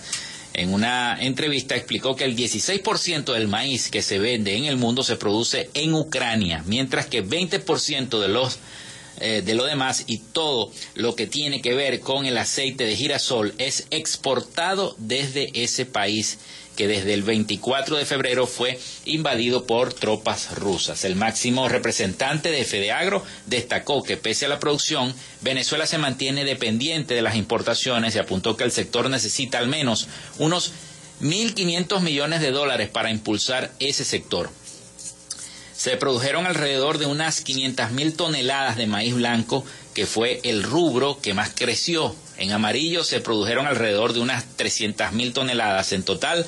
En 0.54 0.72
una 0.72 1.18
entrevista 1.20 1.76
explicó 1.76 2.16
que 2.16 2.24
el 2.24 2.34
16% 2.34 3.34
del 3.34 3.48
maíz 3.48 3.90
que 3.90 4.00
se 4.00 4.18
vende 4.18 4.56
en 4.56 4.64
el 4.64 4.78
mundo 4.78 5.02
se 5.02 5.16
produce 5.16 5.68
en 5.74 5.92
Ucrania, 5.92 6.62
mientras 6.64 7.04
que 7.04 7.22
20% 7.22 8.18
de 8.18 8.28
los 8.28 8.58
eh, 9.18 9.42
de 9.42 9.54
lo 9.54 9.64
demás 9.64 10.04
y 10.06 10.18
todo 10.18 10.70
lo 10.94 11.14
que 11.14 11.26
tiene 11.26 11.62
que 11.62 11.74
ver 11.74 12.00
con 12.00 12.26
el 12.26 12.36
aceite 12.36 12.84
de 12.84 12.96
girasol 12.96 13.54
es 13.56 13.86
exportado 13.90 14.94
desde 14.98 15.50
ese 15.54 15.86
país 15.86 16.38
que 16.76 16.86
desde 16.86 17.14
el 17.14 17.22
24 17.22 17.96
de 17.96 18.06
febrero 18.06 18.46
fue 18.46 18.78
invadido 19.04 19.66
por 19.66 19.92
tropas 19.92 20.56
rusas. 20.56 21.04
El 21.04 21.16
máximo 21.16 21.68
representante 21.68 22.50
de 22.50 22.64
Fedeagro 22.64 23.24
destacó 23.46 24.02
que 24.02 24.16
pese 24.16 24.46
a 24.46 24.48
la 24.48 24.60
producción, 24.60 25.14
Venezuela 25.40 25.86
se 25.86 25.98
mantiene 25.98 26.44
dependiente 26.44 27.14
de 27.14 27.22
las 27.22 27.36
importaciones 27.36 28.14
y 28.14 28.18
apuntó 28.18 28.56
que 28.56 28.64
el 28.64 28.72
sector 28.72 29.10
necesita 29.10 29.58
al 29.58 29.68
menos 29.68 30.06
unos 30.38 30.72
1.500 31.22 32.00
millones 32.00 32.40
de 32.40 32.50
dólares 32.50 32.88
para 32.88 33.10
impulsar 33.10 33.72
ese 33.78 34.04
sector. 34.04 34.50
Se 35.76 35.96
produjeron 35.96 36.46
alrededor 36.46 36.98
de 36.98 37.06
unas 37.06 37.44
500.000 37.44 38.16
toneladas 38.16 38.76
de 38.76 38.86
maíz 38.86 39.14
blanco, 39.14 39.64
que 39.94 40.06
fue 40.06 40.40
el 40.42 40.62
rubro 40.62 41.20
que 41.20 41.34
más 41.34 41.50
creció. 41.54 42.14
En 42.38 42.52
amarillo 42.52 43.04
se 43.04 43.20
produjeron 43.20 43.66
alrededor 43.66 44.12
de 44.12 44.20
unas 44.20 44.44
300.000 44.56 45.32
toneladas. 45.32 45.92
En 45.92 46.02
total, 46.02 46.46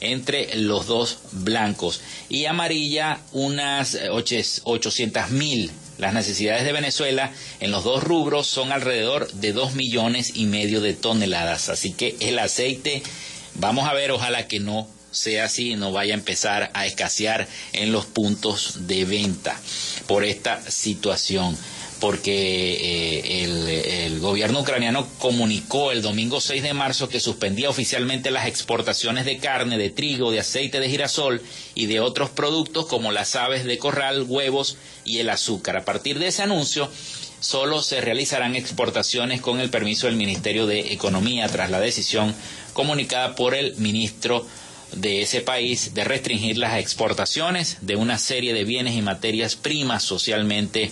entre 0.00 0.54
los 0.56 0.86
dos 0.86 1.18
blancos 1.32 2.00
y 2.28 2.46
amarilla 2.46 3.20
unas 3.32 3.98
800 4.10 5.30
mil. 5.30 5.70
Las 5.98 6.14
necesidades 6.14 6.64
de 6.64 6.72
Venezuela 6.72 7.32
en 7.60 7.70
los 7.70 7.84
dos 7.84 8.02
rubros 8.02 8.46
son 8.46 8.72
alrededor 8.72 9.30
de 9.32 9.52
2 9.52 9.74
millones 9.74 10.32
y 10.34 10.46
medio 10.46 10.80
de 10.80 10.94
toneladas. 10.94 11.68
Así 11.68 11.92
que 11.92 12.16
el 12.20 12.38
aceite, 12.38 13.02
vamos 13.56 13.86
a 13.86 13.92
ver, 13.92 14.10
ojalá 14.10 14.48
que 14.48 14.60
no 14.60 14.88
sea 15.10 15.44
así, 15.44 15.74
no 15.76 15.92
vaya 15.92 16.14
a 16.14 16.18
empezar 16.18 16.70
a 16.72 16.86
escasear 16.86 17.46
en 17.72 17.92
los 17.92 18.06
puntos 18.06 18.86
de 18.86 19.04
venta 19.04 19.60
por 20.06 20.24
esta 20.24 20.62
situación 20.70 21.56
porque 22.00 23.22
eh, 23.22 23.44
el, 24.06 24.20
gobierno 24.20 24.60
ucraniano 24.60 25.06
comunicó 25.18 25.92
el 25.92 26.02
domingo 26.02 26.40
6 26.40 26.62
de 26.62 26.74
marzo 26.74 27.08
que 27.08 27.20
suspendía 27.20 27.70
oficialmente 27.70 28.30
las 28.30 28.46
exportaciones 28.46 29.24
de 29.24 29.38
carne, 29.38 29.78
de 29.78 29.90
trigo, 29.90 30.30
de 30.30 30.40
aceite 30.40 30.78
de 30.78 30.88
girasol 30.90 31.40
y 31.74 31.86
de 31.86 32.00
otros 32.00 32.30
productos 32.30 32.86
como 32.86 33.12
las 33.12 33.34
aves 33.36 33.64
de 33.64 33.78
corral, 33.78 34.24
huevos 34.28 34.76
y 35.04 35.18
el 35.18 35.30
azúcar. 35.30 35.76
A 35.76 35.84
partir 35.84 36.18
de 36.18 36.28
ese 36.28 36.42
anuncio, 36.42 36.90
solo 37.40 37.82
se 37.82 38.00
realizarán 38.00 38.56
exportaciones 38.56 39.40
con 39.40 39.60
el 39.60 39.70
permiso 39.70 40.06
del 40.06 40.16
Ministerio 40.16 40.66
de 40.66 40.92
Economía 40.92 41.48
tras 41.48 41.70
la 41.70 41.80
decisión 41.80 42.34
comunicada 42.72 43.34
por 43.34 43.54
el 43.54 43.76
ministro 43.76 44.46
de 44.92 45.22
ese 45.22 45.40
país 45.40 45.94
de 45.94 46.04
restringir 46.04 46.58
las 46.58 46.78
exportaciones 46.78 47.78
de 47.80 47.96
una 47.96 48.18
serie 48.18 48.52
de 48.54 48.64
bienes 48.64 48.94
y 48.94 49.02
materias 49.02 49.56
primas 49.56 50.02
socialmente 50.02 50.90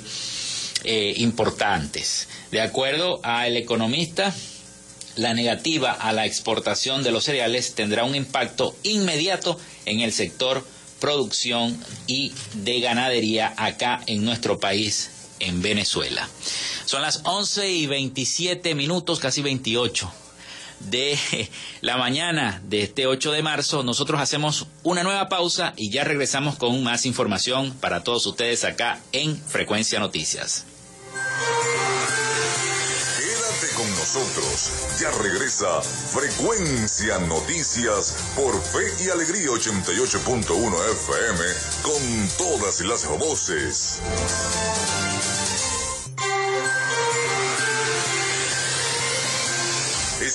eh, 0.84 1.14
importantes. 1.16 2.28
De 2.50 2.60
acuerdo 2.60 3.20
al 3.22 3.56
economista, 3.56 4.34
la 5.16 5.34
negativa 5.34 5.92
a 5.92 6.12
la 6.12 6.26
exportación 6.26 7.02
de 7.02 7.10
los 7.10 7.24
cereales 7.24 7.74
tendrá 7.74 8.04
un 8.04 8.14
impacto 8.14 8.74
inmediato 8.82 9.58
en 9.84 10.00
el 10.00 10.12
sector 10.12 10.64
producción 11.00 11.78
y 12.06 12.32
de 12.54 12.80
ganadería 12.80 13.54
acá 13.56 14.00
en 14.06 14.24
nuestro 14.24 14.58
país, 14.58 15.10
en 15.40 15.62
Venezuela. 15.62 16.28
Son 16.84 17.02
las 17.02 17.20
11 17.24 17.70
y 17.70 17.86
27 17.86 18.74
minutos, 18.74 19.20
casi 19.20 19.42
28 19.42 20.12
de 20.80 21.18
la 21.80 21.96
mañana 21.96 22.60
de 22.64 22.82
este 22.82 23.06
8 23.06 23.32
de 23.32 23.42
marzo. 23.42 23.82
Nosotros 23.82 24.20
hacemos 24.20 24.66
una 24.82 25.02
nueva 25.02 25.28
pausa 25.28 25.72
y 25.76 25.90
ya 25.90 26.04
regresamos 26.04 26.56
con 26.56 26.82
más 26.82 27.06
información 27.06 27.72
para 27.80 28.04
todos 28.04 28.26
ustedes 28.26 28.64
acá 28.64 29.00
en 29.12 29.36
Frecuencia 29.36 29.98
Noticias. 29.98 30.64
Quédate 33.18 33.74
con 33.76 33.90
nosotros. 33.90 35.00
Ya 35.00 35.10
regresa 35.22 35.80
Frecuencia 35.82 37.18
Noticias 37.20 38.32
por 38.34 38.60
Fe 38.60 39.04
y 39.04 39.10
Alegría 39.10 39.48
88.1 39.48 40.92
FM 40.92 41.44
con 41.82 42.28
todas 42.36 42.80
las 42.80 43.06
voces. 43.18 44.00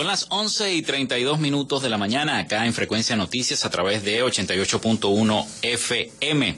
Son 0.00 0.06
las 0.06 0.24
11 0.30 0.72
y 0.72 0.80
32 0.80 1.40
minutos 1.40 1.82
de 1.82 1.90
la 1.90 1.98
mañana 1.98 2.38
acá 2.38 2.64
en 2.64 2.72
Frecuencia 2.72 3.16
Noticias 3.16 3.66
a 3.66 3.70
través 3.70 4.02
de 4.02 4.24
88.1 4.24 5.46
FM. 5.60 6.56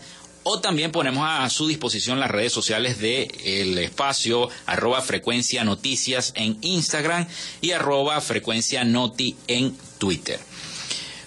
o 0.50 0.62
también 0.62 0.94
ponemos 0.94 1.28
a 1.28 1.50
su 1.50 1.68
disposición 1.68 2.22
las 2.22 2.32
redes 2.32 2.54
sociales 2.54 3.00
del 3.00 3.28
el 3.44 3.78
espacio 3.80 4.48
arroba 4.66 5.02
frecuencia 5.02 5.66
noticias 5.66 6.32
en 6.38 6.58
Instagram 6.62 7.28
y 7.60 7.72
arroba 7.72 8.22
frecuencia 8.22 8.86
noti 8.86 9.36
en 9.48 9.76
Twitter. 9.98 10.40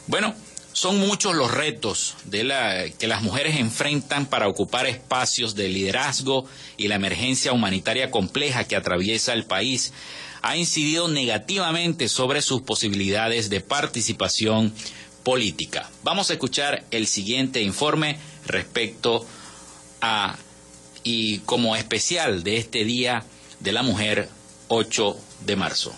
Bueno, 0.07 0.35
son 0.73 0.99
muchos 1.01 1.35
los 1.35 1.51
retos 1.51 2.15
de 2.25 2.95
que 2.99 3.07
las 3.07 3.21
mujeres 3.21 3.57
enfrentan 3.57 4.25
para 4.25 4.49
ocupar 4.49 4.87
espacios 4.87 5.55
de 5.55 5.69
liderazgo 5.69 6.47
y 6.79 6.89
la 6.89 6.95
emergencia 6.95 7.53
humanitaria 7.53 8.11
compleja 8.11 8.65
que 8.65 8.77
atraviesa 8.77 9.35
el 9.35 9.45
país 9.45 9.93
ha 10.41 10.57
incidido 10.57 11.09
negativamente 11.09 12.09
sobre 12.09 12.41
sus 12.41 12.63
posibilidades 12.63 13.51
de 13.51 13.61
participación 13.61 14.73
política. 15.23 15.91
Vamos 16.03 16.31
a 16.31 16.33
escuchar 16.33 16.85
el 16.91 17.07
siguiente 17.07 17.61
informe 17.61 18.19
respecto 18.47 19.27
a 20.01 20.37
y 21.03 21.39
como 21.41 21.77
especial 21.77 22.43
de 22.43 22.59
este 22.59 22.85
Día 22.85 23.25
de 23.61 23.73
la 23.73 23.83
Mujer 23.83 24.29
8 24.69 25.17
de 25.47 25.57
marzo. 25.57 25.95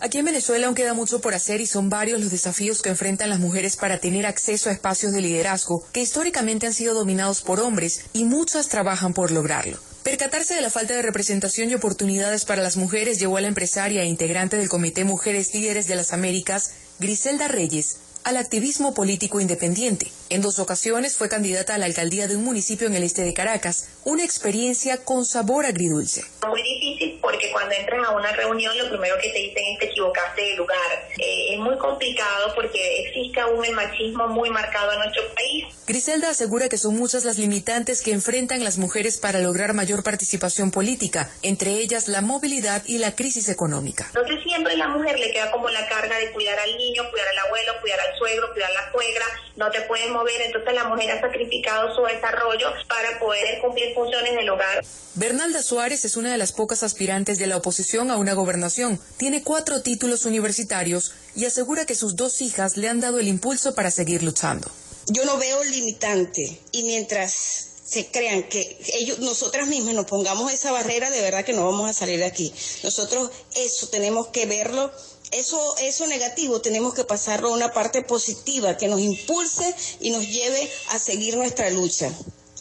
Aquí 0.00 0.18
en 0.18 0.26
Venezuela 0.26 0.66
aún 0.66 0.76
queda 0.76 0.94
mucho 0.94 1.20
por 1.20 1.34
hacer 1.34 1.60
y 1.60 1.66
son 1.66 1.88
varios 1.88 2.20
los 2.20 2.30
desafíos 2.30 2.82
que 2.82 2.90
enfrentan 2.90 3.30
las 3.30 3.40
mujeres 3.40 3.76
para 3.76 3.98
tener 3.98 4.26
acceso 4.26 4.70
a 4.70 4.72
espacios 4.72 5.12
de 5.12 5.20
liderazgo 5.20 5.84
que 5.92 6.00
históricamente 6.00 6.68
han 6.68 6.74
sido 6.74 6.94
dominados 6.94 7.40
por 7.40 7.58
hombres 7.58 8.04
y 8.12 8.24
muchas 8.24 8.68
trabajan 8.68 9.12
por 9.12 9.32
lograrlo. 9.32 9.76
Percatarse 10.04 10.54
de 10.54 10.60
la 10.60 10.70
falta 10.70 10.94
de 10.94 11.02
representación 11.02 11.68
y 11.70 11.74
oportunidades 11.74 12.44
para 12.44 12.62
las 12.62 12.76
mujeres 12.76 13.18
llevó 13.18 13.38
a 13.38 13.40
la 13.40 13.48
empresaria 13.48 14.02
e 14.02 14.06
integrante 14.06 14.56
del 14.56 14.68
Comité 14.68 15.04
Mujeres 15.04 15.52
Líderes 15.52 15.88
de 15.88 15.96
las 15.96 16.12
Américas, 16.12 16.70
Griselda 17.00 17.48
Reyes, 17.48 17.96
al 18.22 18.36
activismo 18.36 18.94
político 18.94 19.40
independiente. 19.40 20.12
En 20.30 20.42
dos 20.42 20.58
ocasiones 20.58 21.16
fue 21.16 21.30
candidata 21.30 21.74
a 21.74 21.78
la 21.78 21.86
alcaldía 21.86 22.28
de 22.28 22.36
un 22.36 22.44
municipio 22.44 22.86
en 22.86 22.94
el 22.94 23.02
este 23.02 23.22
de 23.22 23.32
Caracas, 23.32 23.98
una 24.04 24.24
experiencia 24.24 25.02
con 25.02 25.24
sabor 25.24 25.64
agridulce. 25.64 26.22
Muy 26.46 26.62
difícil 26.62 27.18
porque 27.22 27.50
cuando 27.50 27.74
entras 27.74 28.06
a 28.06 28.10
una 28.10 28.30
reunión 28.32 28.76
lo 28.76 28.90
primero 28.90 29.16
que 29.22 29.30
te 29.30 29.38
dicen 29.38 29.64
es 29.72 29.78
que 29.80 29.86
equivocaste 29.86 30.42
de 30.42 30.56
lugar. 30.56 31.08
Eh, 31.16 31.54
es 31.54 31.58
muy 31.58 31.78
complicado 31.78 32.54
porque 32.54 33.06
existe 33.06 33.40
aún 33.40 33.64
el 33.64 33.72
machismo 33.72 34.28
muy 34.28 34.50
marcado 34.50 34.92
en 34.92 34.98
nuestro 34.98 35.22
país. 35.34 35.64
Griselda 35.86 36.28
asegura 36.28 36.68
que 36.68 36.76
son 36.76 36.96
muchas 36.98 37.24
las 37.24 37.38
limitantes 37.38 38.02
que 38.02 38.12
enfrentan 38.12 38.62
las 38.62 38.76
mujeres 38.76 39.16
para 39.16 39.38
lograr 39.38 39.72
mayor 39.72 40.02
participación 40.02 40.70
política, 40.70 41.30
entre 41.40 41.70
ellas 41.70 42.08
la 42.08 42.20
movilidad 42.20 42.82
y 42.84 42.98
la 42.98 43.14
crisis 43.16 43.48
económica. 43.48 44.04
Entonces 44.08 44.42
siempre 44.42 44.76
la 44.76 44.88
mujer 44.88 45.18
le 45.18 45.32
queda 45.32 45.50
como 45.50 45.70
la 45.70 45.88
carga 45.88 46.18
de 46.18 46.30
cuidar 46.32 46.58
al 46.58 46.76
niño, 46.76 47.02
cuidar 47.10 47.28
al 47.28 47.46
abuelo, 47.46 47.72
cuidar 47.80 48.00
al 48.00 48.18
suegro, 48.18 48.52
cuidar 48.52 48.70
a 48.70 48.74
la 48.74 48.92
suegra, 48.92 49.24
no 49.56 49.70
te 49.70 49.80
puedes 49.82 50.10
mover, 50.18 50.40
entonces 50.42 50.74
la 50.74 50.84
mujer 50.84 51.10
ha 51.12 51.20
sacrificado 51.20 51.94
su 51.94 52.02
desarrollo 52.02 52.68
para 52.88 53.18
poder 53.18 53.60
cumplir 53.60 53.94
funciones 53.94 54.32
en 54.32 54.38
el 54.40 54.50
hogar. 54.50 54.84
Bernalda 55.14 55.62
Suárez 55.62 56.04
es 56.04 56.16
una 56.16 56.32
de 56.32 56.38
las 56.38 56.52
pocas 56.52 56.82
aspirantes 56.82 57.38
de 57.38 57.46
la 57.46 57.56
oposición 57.56 58.10
a 58.10 58.16
una 58.16 58.34
gobernación. 58.34 59.00
Tiene 59.16 59.42
cuatro 59.42 59.82
títulos 59.82 60.24
universitarios 60.24 61.12
y 61.34 61.44
asegura 61.44 61.86
que 61.86 61.94
sus 61.94 62.16
dos 62.16 62.40
hijas 62.40 62.76
le 62.76 62.88
han 62.88 63.00
dado 63.00 63.18
el 63.18 63.28
impulso 63.28 63.74
para 63.74 63.90
seguir 63.90 64.22
luchando. 64.22 64.70
Yo 65.06 65.24
no 65.24 65.38
veo 65.38 65.64
limitante 65.64 66.60
y 66.72 66.82
mientras 66.82 67.68
se 67.88 68.10
crean 68.10 68.42
que 68.42 68.78
ellos, 68.94 69.18
nosotras 69.20 69.66
mismas 69.66 69.94
nos 69.94 70.04
pongamos 70.04 70.52
esa 70.52 70.70
barrera, 70.72 71.10
de 71.10 71.22
verdad 71.22 71.44
que 71.44 71.54
no 71.54 71.64
vamos 71.64 71.88
a 71.88 71.94
salir 71.94 72.18
de 72.18 72.26
aquí. 72.26 72.52
Nosotros 72.82 73.30
eso 73.56 73.88
tenemos 73.88 74.26
que 74.26 74.44
verlo 74.44 74.92
eso, 75.32 75.76
eso 75.78 76.06
negativo 76.06 76.60
tenemos 76.60 76.94
que 76.94 77.04
pasarlo 77.04 77.48
a 77.48 77.52
una 77.56 77.72
parte 77.72 78.02
positiva 78.02 78.76
que 78.76 78.88
nos 78.88 79.00
impulse 79.00 79.74
y 80.00 80.10
nos 80.10 80.26
lleve 80.28 80.70
a 80.90 80.98
seguir 80.98 81.36
nuestra 81.36 81.70
lucha 81.70 82.12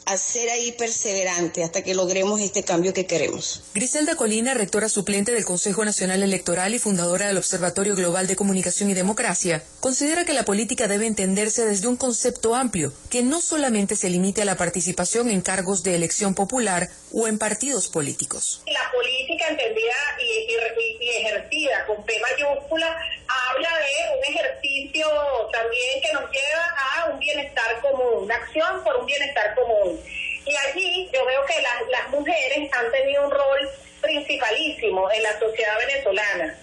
a 0.07 0.17
ser 0.17 0.49
ahí 0.49 0.71
perseverante 0.71 1.63
hasta 1.63 1.83
que 1.83 1.93
logremos 1.93 2.39
este 2.39 2.63
cambio 2.63 2.93
que 2.93 3.05
queremos. 3.05 3.61
Griselda 3.73 4.15
Colina, 4.15 4.53
rectora 4.53 4.87
suplente 4.87 5.33
del 5.33 5.43
Consejo 5.43 5.83
Nacional 5.83 6.23
Electoral 6.23 6.73
y 6.73 6.79
fundadora 6.79 7.27
del 7.27 7.37
Observatorio 7.37 7.93
Global 7.93 8.25
de 8.25 8.37
Comunicación 8.37 8.89
y 8.89 8.93
Democracia, 8.93 9.61
considera 9.81 10.23
que 10.23 10.31
la 10.31 10.45
política 10.45 10.87
debe 10.87 11.07
entenderse 11.07 11.65
desde 11.65 11.89
un 11.89 11.97
concepto 11.97 12.55
amplio, 12.55 12.93
que 13.09 13.21
no 13.21 13.41
solamente 13.41 13.97
se 13.97 14.09
limite 14.09 14.43
a 14.43 14.45
la 14.45 14.55
participación 14.55 15.29
en 15.29 15.41
cargos 15.41 15.83
de 15.83 15.95
elección 15.95 16.35
popular 16.35 16.87
o 17.11 17.27
en 17.27 17.37
partidos 17.37 17.89
políticos. 17.89 18.61
La 18.65 18.89
política 18.91 19.49
entendida 19.49 19.93
y, 20.21 20.47
ejercida 21.09 21.85
con 21.85 22.03
P 22.05 22.13
mayúscula 22.19 22.97
habla 23.27 23.69
de 23.77 24.17
un 24.17 24.35
ejercicio 24.35 25.07
también 25.51 26.01
que 26.01 26.13
nos 26.13 26.23
lleva 26.31 26.75
a 26.95 27.09
un 27.11 27.19
bienestar 27.19 27.81
común, 27.81 28.23
una 28.23 28.35
acción 28.35 28.83
por 28.83 28.95
un 28.97 29.05
bienestar 29.05 29.55
común. 29.55 29.96
Y 30.45 30.55
allí 30.55 31.10
yo 31.13 31.25
veo 31.25 31.45
que 31.45 31.55
las 31.89 32.10
mujeres 32.10 32.69
han 32.71 32.91
tenido 32.91 33.25
un 33.25 33.31
rol 33.31 33.69
principalísimo 34.01 35.12
en 35.12 35.23
la 35.23 35.38
sociedad 35.39 35.77
venezolana. 35.86 36.57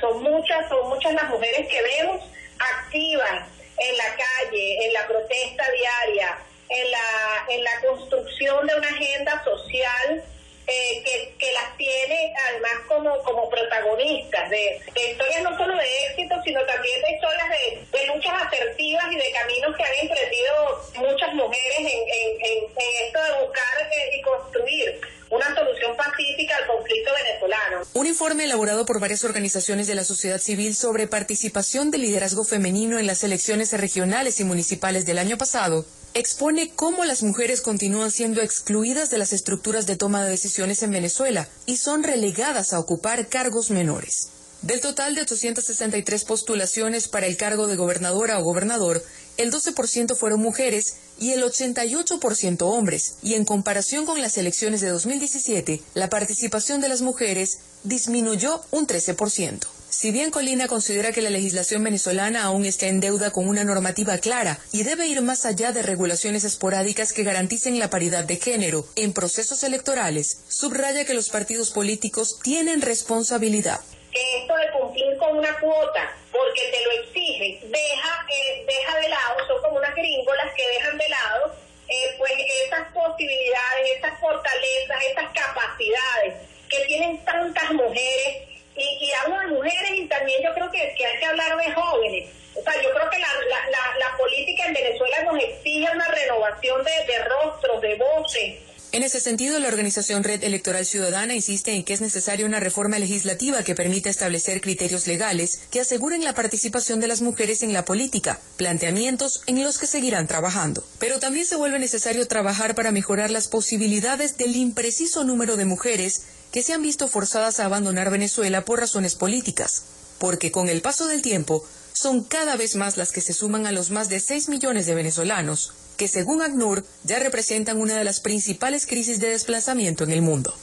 son 0.00 0.22
muchas, 0.22 0.68
son 0.68 0.88
muchas 0.88 1.12
las 1.14 1.28
mujeres 1.28 1.68
que 1.68 1.82
vemos 1.82 2.22
activas 2.58 3.46
en 3.76 3.96
la 3.96 4.16
calle, 4.16 4.86
en 4.86 4.92
la 4.92 5.06
protesta 5.06 5.64
diaria, 5.70 6.38
en 6.68 6.90
la, 6.90 7.44
en 7.48 7.64
la 7.64 7.80
construcción 7.80 8.66
de 8.66 8.74
una 8.74 8.88
agenda 8.88 9.42
social 9.44 10.24
eh, 10.70 11.02
que, 11.04 11.34
que, 11.36 11.52
las 11.52 11.76
tiene 11.76 12.32
además 12.48 12.72
como, 12.86 13.18
como 13.24 13.50
protagonistas 13.50 14.48
de, 14.50 14.80
historias 14.94 15.42
no 15.42 15.56
solo 15.58 15.76
de 15.76 16.06
éxito, 16.06 16.36
sino 16.44 16.64
también 16.64 17.02
de 17.02 17.10
historias 17.10 17.48
de, 17.50 17.98
de, 17.98 18.06
luchas 18.06 18.34
asertivas 18.46 19.04
y 19.10 19.16
de 19.16 19.32
caminos 19.32 19.76
que 19.76 19.82
han 19.82 19.94
emprendido 20.00 20.82
muchas 20.94 21.34
mujeres 21.34 21.78
en, 21.78 21.86
en, 21.86 22.64
en, 22.76 23.06
esto 23.06 23.22
de 23.22 23.44
buscar 23.44 23.88
eh, 23.90 24.16
y 24.16 24.22
construir 24.22 25.00
una 25.30 25.54
solución 25.54 25.96
pacífica 25.96 26.56
al 26.56 26.66
conflicto 26.66 27.10
venezolano. 27.14 27.82
Un 27.94 28.06
informe 28.06 28.44
elaborado 28.44 28.86
por 28.86 29.00
varias 29.00 29.24
organizaciones 29.24 29.86
de 29.88 29.94
la 29.96 30.04
sociedad 30.04 30.38
civil 30.38 30.74
sobre 30.74 31.08
participación 31.08 31.90
del 31.90 32.02
liderazgo 32.02 32.44
femenino 32.44 32.98
en 32.98 33.06
las 33.06 33.24
elecciones 33.24 33.72
regionales 33.72 34.38
y 34.40 34.44
municipales 34.44 35.04
del 35.06 35.18
año 35.18 35.36
pasado 35.36 35.84
expone 36.14 36.70
cómo 36.74 37.04
las 37.04 37.22
mujeres 37.22 37.60
continúan 37.60 38.10
siendo 38.10 38.42
excluidas 38.42 39.10
de 39.10 39.18
las 39.18 39.32
estructuras 39.32 39.86
de 39.86 39.96
toma 39.96 40.24
de 40.24 40.30
decisiones 40.30 40.82
en 40.82 40.90
Venezuela 40.90 41.48
y 41.66 41.76
son 41.76 42.02
relegadas 42.02 42.72
a 42.72 42.80
ocupar 42.80 43.28
cargos 43.28 43.70
menores. 43.70 44.28
Del 44.62 44.80
total 44.80 45.14
de 45.14 45.22
863 45.22 46.24
postulaciones 46.24 47.08
para 47.08 47.26
el 47.26 47.36
cargo 47.38 47.66
de 47.66 47.76
gobernadora 47.76 48.38
o 48.38 48.44
gobernador, 48.44 49.02
el 49.38 49.50
12% 49.50 50.14
fueron 50.16 50.40
mujeres 50.40 50.96
y 51.18 51.30
el 51.30 51.42
88% 51.42 52.62
hombres, 52.62 53.14
y 53.22 53.34
en 53.34 53.46
comparación 53.46 54.04
con 54.04 54.20
las 54.20 54.36
elecciones 54.36 54.82
de 54.82 54.90
2017, 54.90 55.80
la 55.94 56.10
participación 56.10 56.82
de 56.82 56.88
las 56.88 57.00
mujeres 57.00 57.60
disminuyó 57.84 58.62
un 58.70 58.86
13%. 58.86 59.66
Si 59.90 60.12
bien 60.12 60.30
Colina 60.30 60.68
considera 60.68 61.10
que 61.10 61.20
la 61.20 61.30
legislación 61.30 61.82
venezolana 61.82 62.44
aún 62.44 62.64
está 62.64 62.86
en 62.86 63.00
deuda 63.00 63.32
con 63.32 63.48
una 63.48 63.64
normativa 63.64 64.18
clara 64.18 64.58
y 64.72 64.84
debe 64.84 65.08
ir 65.08 65.20
más 65.20 65.44
allá 65.44 65.72
de 65.72 65.82
regulaciones 65.82 66.44
esporádicas 66.44 67.12
que 67.12 67.24
garanticen 67.24 67.80
la 67.80 67.90
paridad 67.90 68.24
de 68.24 68.36
género 68.36 68.84
en 68.94 69.12
procesos 69.12 69.64
electorales, 69.64 70.44
subraya 70.48 71.04
que 71.04 71.14
los 71.14 71.28
partidos 71.28 71.72
políticos 71.72 72.38
tienen 72.40 72.82
responsabilidad. 72.82 73.80
Que 74.12 74.38
esto 74.38 74.54
de 74.54 74.78
cumplir 74.78 75.18
con 75.18 75.36
una 75.36 75.58
cuota 75.58 76.16
porque 76.30 76.62
te 76.70 76.84
lo 76.84 76.90
exigen, 77.02 77.72
deja, 77.72 78.26
eh, 78.30 78.64
deja 78.66 78.96
de 78.96 79.08
lado, 79.08 79.46
son 79.48 79.60
como 79.60 79.76
unas 79.78 79.94
gringolas 79.94 80.54
que 80.56 80.68
dejan 80.68 80.98
de 80.98 81.08
lado 81.08 81.54
eh, 81.88 82.14
pues 82.16 82.32
esas 82.64 82.92
posibilidades, 82.94 83.98
esas 83.98 84.20
fortalezas, 84.20 85.04
esas 85.10 85.32
capacidades 85.34 86.34
que 86.68 86.84
tienen 86.86 87.24
tantas 87.24 87.72
mujeres 87.72 88.49
y, 88.76 88.82
y 89.06 89.12
hablo 89.12 89.38
de 89.40 89.46
mujeres 89.48 89.90
y 89.96 90.06
también 90.06 90.42
yo 90.42 90.54
creo 90.54 90.70
que, 90.70 90.94
que 90.96 91.06
hay 91.06 91.18
que 91.18 91.26
hablar 91.26 91.56
de 91.56 91.72
jóvenes. 91.72 92.28
O 92.54 92.62
sea, 92.62 92.74
yo 92.82 92.90
creo 92.90 93.08
que 93.10 93.18
la, 93.18 93.28
la, 93.48 93.70
la, 93.70 94.10
la 94.10 94.16
política 94.16 94.66
en 94.66 94.74
Venezuela 94.74 95.22
nos 95.22 95.42
exige 95.42 95.88
una 95.94 96.08
renovación 96.08 96.84
de, 96.84 97.12
de 97.12 97.24
rostros, 97.24 97.80
de 97.80 97.94
voces, 97.96 98.70
en 98.92 99.04
ese 99.04 99.20
sentido, 99.20 99.60
la 99.60 99.68
organización 99.68 100.24
Red 100.24 100.42
Electoral 100.42 100.84
Ciudadana 100.84 101.36
insiste 101.36 101.74
en 101.74 101.84
que 101.84 101.92
es 101.92 102.00
necesaria 102.00 102.44
una 102.44 102.58
reforma 102.58 102.98
legislativa 102.98 103.62
que 103.62 103.76
permita 103.76 104.10
establecer 104.10 104.60
criterios 104.60 105.06
legales 105.06 105.68
que 105.70 105.78
aseguren 105.78 106.24
la 106.24 106.34
participación 106.34 106.98
de 106.98 107.06
las 107.06 107.22
mujeres 107.22 107.62
en 107.62 107.72
la 107.72 107.84
política, 107.84 108.40
planteamientos 108.56 109.42
en 109.46 109.62
los 109.62 109.78
que 109.78 109.86
seguirán 109.86 110.26
trabajando. 110.26 110.82
Pero 110.98 111.20
también 111.20 111.46
se 111.46 111.54
vuelve 111.54 111.78
necesario 111.78 112.26
trabajar 112.26 112.74
para 112.74 112.90
mejorar 112.90 113.30
las 113.30 113.46
posibilidades 113.46 114.36
del 114.38 114.56
impreciso 114.56 115.22
número 115.22 115.56
de 115.56 115.66
mujeres 115.66 116.22
que 116.52 116.62
se 116.62 116.72
han 116.72 116.82
visto 116.82 117.08
forzadas 117.08 117.60
a 117.60 117.64
abandonar 117.64 118.10
Venezuela 118.10 118.64
por 118.64 118.80
razones 118.80 119.14
políticas, 119.14 119.84
porque 120.18 120.50
con 120.50 120.68
el 120.68 120.82
paso 120.82 121.06
del 121.06 121.22
tiempo 121.22 121.64
son 121.92 122.24
cada 122.24 122.56
vez 122.56 122.76
más 122.76 122.96
las 122.96 123.12
que 123.12 123.20
se 123.20 123.32
suman 123.32 123.66
a 123.66 123.72
los 123.72 123.90
más 123.90 124.08
de 124.08 124.20
6 124.20 124.48
millones 124.48 124.86
de 124.86 124.94
venezolanos 124.94 125.72
que 126.00 126.08
según 126.08 126.40
ACNUR 126.40 126.82
ya 127.04 127.18
representan 127.18 127.78
una 127.78 127.94
de 127.98 128.04
las 128.04 128.20
principales 128.20 128.86
crisis 128.86 129.20
de 129.20 129.28
desplazamiento 129.28 130.02
en 130.02 130.12
el 130.12 130.22
mundo. 130.22 130.54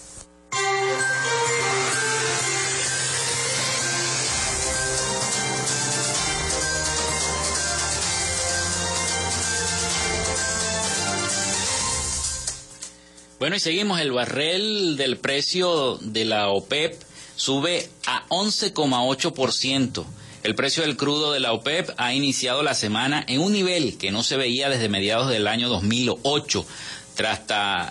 Bueno, 13.40 13.56
y 13.56 13.60
seguimos. 13.60 14.02
El 14.02 14.12
barril 14.12 14.98
del 14.98 15.18
precio 15.18 16.00
de 16.02 16.26
la 16.26 16.50
OPEP 16.50 17.00
sube 17.36 17.88
a 18.08 18.28
11,8%. 18.30 20.04
El 20.42 20.56
precio 20.56 20.82
del 20.82 20.98
crudo 20.98 21.34
de 21.34 21.40
la 21.40 21.54
OPEP 21.54 21.92
ha 21.98 22.16
iniciado 22.16 22.64
la 22.64 22.74
semana 22.74 23.24
en 23.28 23.42
un 23.42 23.54
nivel 23.54 24.00
que 24.00 24.10
no 24.10 24.24
se 24.24 24.38
veía 24.38 24.70
desde 24.70 24.90
mediados 24.90 25.30
del 25.30 25.46
año 25.46 25.70
2008, 25.70 26.66
tras, 27.14 27.42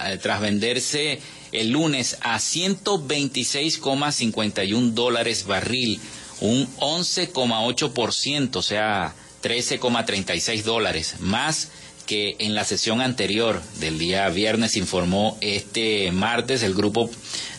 eh, 0.06 0.18
tras 0.20 0.40
venderse 0.40 1.20
el 1.52 1.70
lunes 1.70 2.18
a 2.22 2.40
126,51 2.40 4.94
dólares 4.94 5.46
barril, 5.46 6.00
un 6.40 6.66
11,8%, 6.78 8.56
o 8.56 8.62
sea, 8.62 9.14
13,36 9.42 10.64
dólares, 10.64 11.20
más 11.20 11.70
que 12.06 12.36
en 12.38 12.54
la 12.54 12.64
sesión 12.64 13.00
anterior 13.00 13.60
del 13.80 13.98
día 13.98 14.28
viernes 14.28 14.76
informó 14.76 15.36
este 15.40 16.12
martes 16.12 16.62
el 16.62 16.74
grupo 16.74 17.10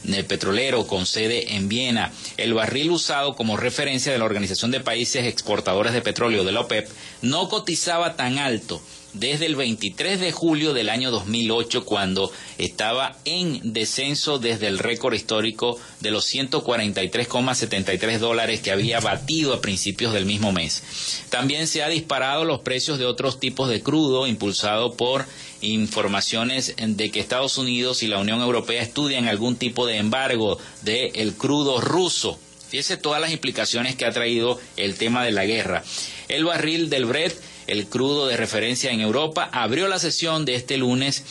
eh, 0.08 0.24
petrolero 0.24 0.88
con 0.88 1.06
sede 1.06 1.56
en 1.56 1.68
Viena. 1.68 2.12
El 2.38 2.54
barril 2.54 2.92
usado 2.92 3.36
como 3.36 3.58
referencia 3.58 4.12
de 4.12 4.18
la 4.18 4.26
Organización 4.26 4.72
de 4.72 4.80
Países 4.80 5.26
Exportadores 5.26 5.94
de 5.94 6.02
Petróleo 6.02 6.44
de 6.44 6.54
la 6.54 6.62
OPEP 6.62 6.90
no 7.22 7.50
cotizaba 7.50 8.16
tan 8.16 8.38
alto 8.38 8.82
desde 9.20 9.46
el 9.46 9.56
23 9.56 10.20
de 10.20 10.32
julio 10.32 10.74
del 10.74 10.90
año 10.90 11.12
2008 11.12 11.86
cuando 11.86 12.32
estaba 12.58 13.18
en 13.26 13.74
descenso 13.74 14.40
desde 14.40 14.68
el 14.68 14.80
récord 14.80 15.14
histórico 15.14 15.80
de 16.00 16.12
los 16.12 16.34
143,73 16.34 18.20
dólares 18.20 18.62
que 18.62 18.72
había 18.72 19.00
batido 19.00 19.54
a 19.54 19.62
principios 19.62 20.14
del 20.14 20.26
mismo 20.26 20.52
mes. 20.52 20.84
También 21.30 21.68
se 21.68 21.84
ha 21.84 21.90
disparado 21.90 22.46
los 22.46 22.60
precios 22.62 23.00
de 23.00 23.06
otros 23.06 23.40
tipos 23.40 23.70
de 23.70 23.82
crudo 23.82 24.28
impulsado 24.28 24.94
por 24.94 25.26
informaciones 25.62 26.76
de 26.78 27.12
que 27.12 27.20
Estados 27.20 27.58
Unidos 27.58 28.04
y 28.04 28.08
la 28.08 28.20
Unión 28.20 28.42
Europea 28.42 28.82
estudian 28.82 29.28
algún 29.28 29.56
tipo 29.56 29.88
de 29.88 29.98
embargo 29.98 30.60
del 30.84 31.34
crudo 31.34 31.82
ruso. 31.82 32.40
Fíjese 32.70 32.98
todas 32.98 33.22
las 33.22 33.32
implicaciones 33.32 33.96
que 33.96 34.06
ha 34.06 34.12
traído 34.12 34.60
el 34.76 34.96
tema 34.96 35.24
de 35.24 35.32
la 35.32 35.46
guerra. 35.46 35.84
El 36.28 36.44
barril 36.44 36.90
del 36.90 37.06
Brent 37.06 37.34
el 37.68 37.88
crudo 37.88 38.28
de 38.28 38.38
referencia 38.38 38.92
en 38.92 39.02
Europa, 39.02 39.50
abrió 39.52 39.88
la 39.88 40.00
sesión 40.00 40.46
de 40.46 40.56
este 40.56 40.78
lunes 40.78 41.24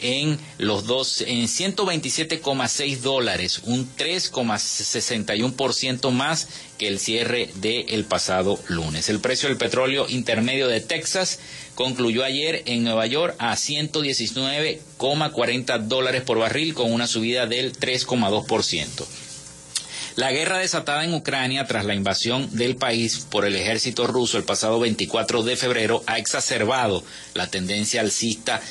en 0.00 0.38
los 0.58 0.84
dos, 0.86 1.22
en 1.22 1.44
127,6 1.46 2.98
dólares, 2.98 3.60
un 3.64 3.88
3,61% 3.96 6.10
más 6.10 6.48
que 6.76 6.88
el 6.88 6.98
cierre 6.98 7.48
del 7.54 8.04
pasado 8.04 8.60
lunes. 8.68 9.08
El 9.08 9.20
precio 9.20 9.48
del 9.48 9.56
petróleo 9.56 10.04
intermedio 10.08 10.68
de 10.68 10.82
Texas 10.82 11.38
concluyó 11.74 12.22
ayer 12.24 12.62
en 12.66 12.84
Nueva 12.84 13.06
York 13.06 13.34
a 13.38 13.54
119,40 13.54 15.78
dólares 15.86 16.20
por 16.22 16.38
barril 16.38 16.74
con 16.74 16.92
una 16.92 17.06
subida 17.06 17.46
del 17.46 17.72
3,2%. 17.74 19.06
La 20.16 20.32
guerra 20.32 20.56
desatada 20.56 21.04
en 21.04 21.12
Ucrania 21.12 21.66
tras 21.66 21.84
la 21.84 21.94
invasión 21.94 22.48
del 22.56 22.76
país 22.76 23.26
por 23.30 23.44
el 23.44 23.54
ejército 23.54 24.06
ruso 24.06 24.38
el 24.38 24.44
pasado 24.44 24.80
24 24.80 25.42
de 25.42 25.56
febrero 25.56 26.02
ha 26.06 26.16
exacerbado 26.16 27.04
la 27.34 27.48
tendencia 27.48 28.00
alcista 28.00 28.62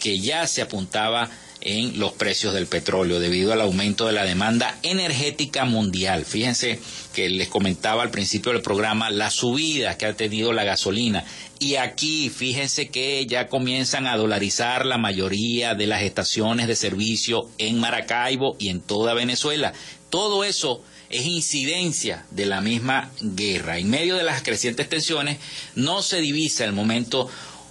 que 0.00 0.20
ya 0.20 0.46
se 0.46 0.62
apuntaba 0.62 1.30
en 1.60 1.98
los 1.98 2.12
precios 2.12 2.54
del 2.54 2.68
petróleo 2.68 3.18
debido 3.18 3.52
al 3.52 3.62
aumento 3.62 4.06
de 4.06 4.12
la 4.12 4.24
demanda 4.24 4.78
energética 4.84 5.64
mundial. 5.64 6.24
Fíjense 6.24 6.78
que 7.12 7.28
les 7.28 7.48
comentaba 7.48 8.02
al 8.02 8.10
principio 8.10 8.52
del 8.52 8.62
programa 8.62 9.10
la 9.10 9.30
subida 9.30 9.96
que 9.96 10.06
ha 10.06 10.14
tenido 10.14 10.52
la 10.52 10.62
gasolina. 10.62 11.24
Y 11.58 11.76
aquí 11.76 12.28
fíjense 12.28 12.88
que 12.88 13.24
ya 13.26 13.48
comienzan 13.48 14.06
a 14.06 14.16
dolarizar 14.16 14.84
la 14.84 14.98
mayoría 14.98 15.74
de 15.74 15.86
las 15.86 16.02
estaciones 16.02 16.68
de 16.68 16.76
servicio 16.76 17.48
en 17.58 17.80
Maracaibo 17.80 18.56
y 18.58 18.68
en 18.68 18.80
toda 18.80 19.14
Venezuela. 19.14 19.72
Todo 20.14 20.44
eso 20.44 20.80
es 21.10 21.26
incidencia 21.26 22.24
de 22.30 22.46
la 22.46 22.60
misma 22.60 23.10
guerra. 23.20 23.78
En 23.78 23.90
medio 23.90 24.14
de 24.14 24.22
las 24.22 24.44
crecientes 24.44 24.88
tensiones 24.88 25.38
no 25.74 26.02
se 26.02 26.20
divisa 26.20 26.70
momento 26.70 27.28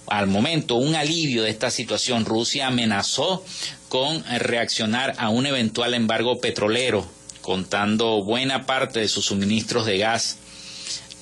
al 0.08 0.26
momento 0.26 0.74
un 0.74 0.94
alivio 0.94 1.42
de 1.42 1.48
esta 1.48 1.70
situación. 1.70 2.26
Rusia 2.26 2.66
amenazó 2.66 3.42
con 3.88 4.22
reaccionar 4.24 5.14
a 5.16 5.30
un 5.30 5.46
eventual 5.46 5.94
embargo 5.94 6.38
petrolero, 6.38 7.08
contando 7.40 8.22
buena 8.22 8.66
parte 8.66 9.00
de 9.00 9.08
sus 9.08 9.24
suministros 9.24 9.86
de 9.86 9.96
gas 9.96 10.36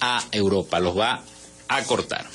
a 0.00 0.24
Europa. 0.32 0.80
Los 0.80 0.98
va 0.98 1.22
a 1.68 1.84
cortar. 1.84 2.26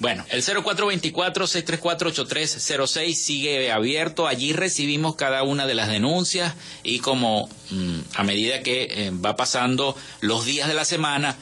Bueno, 0.00 0.24
el 0.30 0.44
0424-634-8306 0.44 3.14
sigue 3.14 3.72
abierto. 3.72 4.28
Allí 4.28 4.52
recibimos 4.52 5.16
cada 5.16 5.42
una 5.42 5.66
de 5.66 5.74
las 5.74 5.88
denuncias 5.88 6.54
y 6.84 7.00
como 7.00 7.48
mm, 7.70 7.98
a 8.14 8.22
medida 8.22 8.62
que 8.62 8.86
eh, 8.90 9.10
va 9.10 9.34
pasando 9.34 9.96
los 10.20 10.44
días 10.44 10.68
de 10.68 10.74
la 10.74 10.84
semana, 10.84 11.36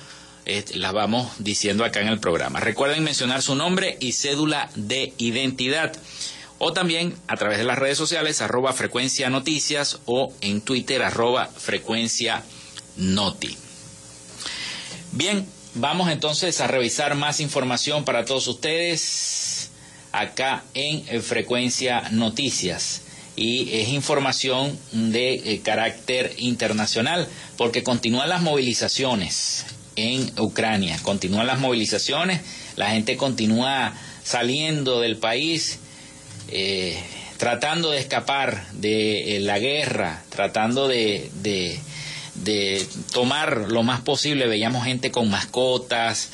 eh, 0.47 0.65
las 0.75 0.95
vamos 0.95 1.31
diciendo 1.39 1.85
acá 1.85 2.01
en 2.01 2.09
el 2.09 2.19
programa. 2.19 2.59
Recuerden 2.61 3.05
mencionar 3.05 3.43
su 3.43 3.57
nombre 3.57 3.99
y 4.01 4.13
cédula 4.13 4.71
de 4.75 5.13
identidad. 5.19 5.95
O 6.59 6.73
también 6.73 7.15
a 7.27 7.37
través 7.37 7.59
de 7.59 7.65
las 7.65 7.79
redes 7.79 7.99
sociales, 7.99 8.41
arroba 8.41 8.73
frecuencia 8.73 9.29
noticias 9.29 9.99
o 10.07 10.33
en 10.41 10.63
Twitter, 10.63 11.03
arroba 11.03 11.49
frecuencia 11.49 12.43
noti. 12.97 13.55
Bien, 15.13 15.47
Vamos 15.79 16.09
entonces 16.09 16.63
a 16.63 16.69
revisar 16.69 17.17
más 17.17 17.39
información 17.39 18.07
para 18.07 18.25
todos 18.25 18.49
ustedes 18.49 19.69
acá 20.11 20.65
en 20.73 21.05
eh, 21.07 21.21
Frecuencia 21.21 22.09
Noticias. 22.13 23.03
Y 23.37 23.69
es 23.81 23.89
información 23.91 24.79
de 24.93 25.35
eh, 25.35 25.61
carácter 25.63 26.33
internacional 26.39 27.29
porque 27.59 27.83
continúan 27.83 28.31
las 28.31 28.41
movilizaciones 28.41 29.67
en 29.97 30.33
Ucrania, 30.41 30.99
continúan 31.03 31.47
las 31.47 31.59
movilizaciones, 31.59 32.41
la 32.77 32.93
gente 32.93 33.19
continúa 33.19 33.93
saliendo 34.25 35.01
del 35.01 35.19
país, 35.19 35.79
eh, 36.49 36.99
tratando 37.37 37.91
de 37.91 37.99
escapar 37.99 38.67
de 38.73 39.41
la 39.43 39.59
guerra, 39.59 40.23
tratando 40.31 40.89
de 40.89 41.31
de 41.43 41.79
tomar 43.13 43.71
lo 43.71 43.83
más 43.83 44.01
posible. 44.01 44.47
Veíamos 44.47 44.85
gente 44.85 45.11
con 45.11 45.31
mascotas. 45.31 46.31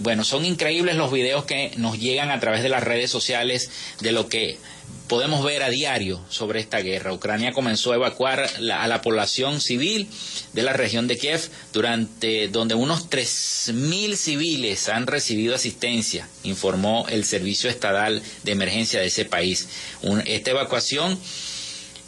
Bueno, 0.00 0.24
son 0.24 0.44
increíbles 0.44 0.96
los 0.96 1.10
videos 1.10 1.44
que 1.44 1.72
nos 1.76 1.98
llegan 1.98 2.30
a 2.30 2.40
través 2.40 2.62
de 2.62 2.68
las 2.68 2.84
redes 2.84 3.10
sociales 3.10 3.70
de 4.00 4.12
lo 4.12 4.28
que 4.28 4.58
podemos 5.08 5.44
ver 5.44 5.62
a 5.62 5.70
diario 5.70 6.20
sobre 6.28 6.60
esta 6.60 6.80
guerra. 6.80 7.12
Ucrania 7.12 7.52
comenzó 7.52 7.92
a 7.92 7.96
evacuar 7.96 8.50
a 8.58 8.88
la 8.88 9.02
población 9.02 9.60
civil 9.60 10.08
de 10.52 10.62
la 10.62 10.72
región 10.72 11.06
de 11.06 11.16
Kiev, 11.16 11.48
durante 11.72 12.48
donde 12.48 12.74
unos 12.74 13.08
3.000 13.08 14.16
civiles 14.16 14.88
han 14.88 15.06
recibido 15.06 15.54
asistencia, 15.54 16.28
informó 16.42 17.06
el 17.08 17.24
Servicio 17.24 17.70
Estatal 17.70 18.22
de 18.42 18.52
Emergencia 18.52 19.00
de 19.00 19.06
ese 19.06 19.24
país. 19.24 19.68
esta 20.24 20.50
evacuación 20.50 21.18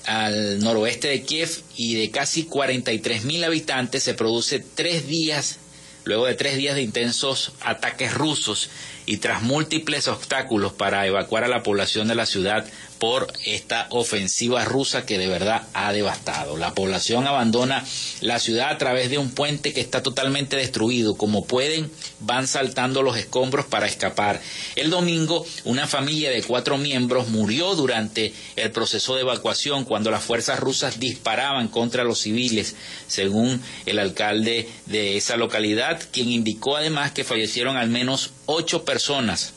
al 0.08 0.60
noroeste 0.60 1.08
de 1.08 1.22
Kiev 1.22 1.50
y 1.76 1.94
de 1.94 2.10
casi 2.10 2.44
43 2.44 3.24
mil 3.24 3.44
habitantes 3.44 4.02
se 4.02 4.14
produce 4.14 4.58
tres 4.58 5.06
días, 5.06 5.58
luego 6.04 6.24
de 6.24 6.34
tres 6.34 6.56
días 6.56 6.74
de 6.74 6.82
intensos 6.82 7.52
ataques 7.60 8.14
rusos 8.14 8.70
y 9.04 9.18
tras 9.18 9.42
múltiples 9.42 10.08
obstáculos 10.08 10.72
para 10.72 11.06
evacuar 11.06 11.44
a 11.44 11.48
la 11.48 11.62
población 11.62 12.08
de 12.08 12.14
la 12.14 12.24
ciudad 12.24 12.64
por 12.98 13.32
esta 13.44 13.86
ofensiva 13.90 14.64
rusa 14.64 15.06
que 15.06 15.18
de 15.18 15.28
verdad 15.28 15.62
ha 15.72 15.92
devastado. 15.92 16.56
La 16.56 16.74
población 16.74 17.26
abandona 17.26 17.84
la 18.20 18.38
ciudad 18.38 18.70
a 18.70 18.78
través 18.78 19.10
de 19.10 19.18
un 19.18 19.30
puente 19.30 19.72
que 19.72 19.80
está 19.80 20.02
totalmente 20.02 20.56
destruido. 20.56 21.16
Como 21.16 21.44
pueden, 21.44 21.90
van 22.20 22.46
saltando 22.46 23.02
los 23.02 23.16
escombros 23.16 23.66
para 23.66 23.86
escapar. 23.86 24.40
El 24.76 24.90
domingo, 24.90 25.46
una 25.64 25.86
familia 25.86 26.30
de 26.30 26.42
cuatro 26.42 26.78
miembros 26.78 27.28
murió 27.28 27.74
durante 27.74 28.32
el 28.56 28.70
proceso 28.70 29.14
de 29.14 29.22
evacuación 29.22 29.84
cuando 29.84 30.10
las 30.10 30.22
fuerzas 30.22 30.58
rusas 30.58 30.98
disparaban 30.98 31.68
contra 31.68 32.04
los 32.04 32.20
civiles, 32.20 32.74
según 33.06 33.62
el 33.86 33.98
alcalde 33.98 34.68
de 34.86 35.16
esa 35.16 35.36
localidad, 35.36 36.00
quien 36.12 36.30
indicó 36.30 36.76
además 36.76 37.12
que 37.12 37.24
fallecieron 37.24 37.76
al 37.76 37.88
menos 37.88 38.30
ocho 38.46 38.84
personas 38.84 39.54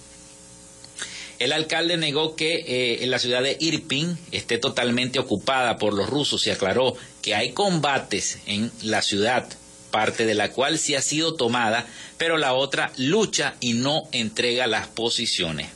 el 1.43 1.53
alcalde 1.53 1.97
negó 1.97 2.35
que 2.35 2.53
eh, 2.53 3.03
en 3.03 3.09
la 3.09 3.17
ciudad 3.17 3.41
de 3.41 3.57
Irpin 3.59 4.15
esté 4.31 4.59
totalmente 4.59 5.17
ocupada 5.17 5.77
por 5.77 5.93
los 5.93 6.07
rusos 6.07 6.45
y 6.45 6.51
aclaró 6.51 6.95
que 7.23 7.33
hay 7.33 7.53
combates 7.53 8.37
en 8.45 8.71
la 8.83 9.01
ciudad, 9.01 9.47
parte 9.89 10.27
de 10.27 10.35
la 10.35 10.51
cual 10.51 10.77
sí 10.77 10.93
ha 10.93 11.01
sido 11.01 11.33
tomada, 11.33 11.87
pero 12.19 12.37
la 12.37 12.53
otra 12.53 12.93
lucha 12.95 13.55
y 13.59 13.73
no 13.73 14.03
entrega 14.11 14.67
las 14.67 14.85
posiciones. 14.87 15.67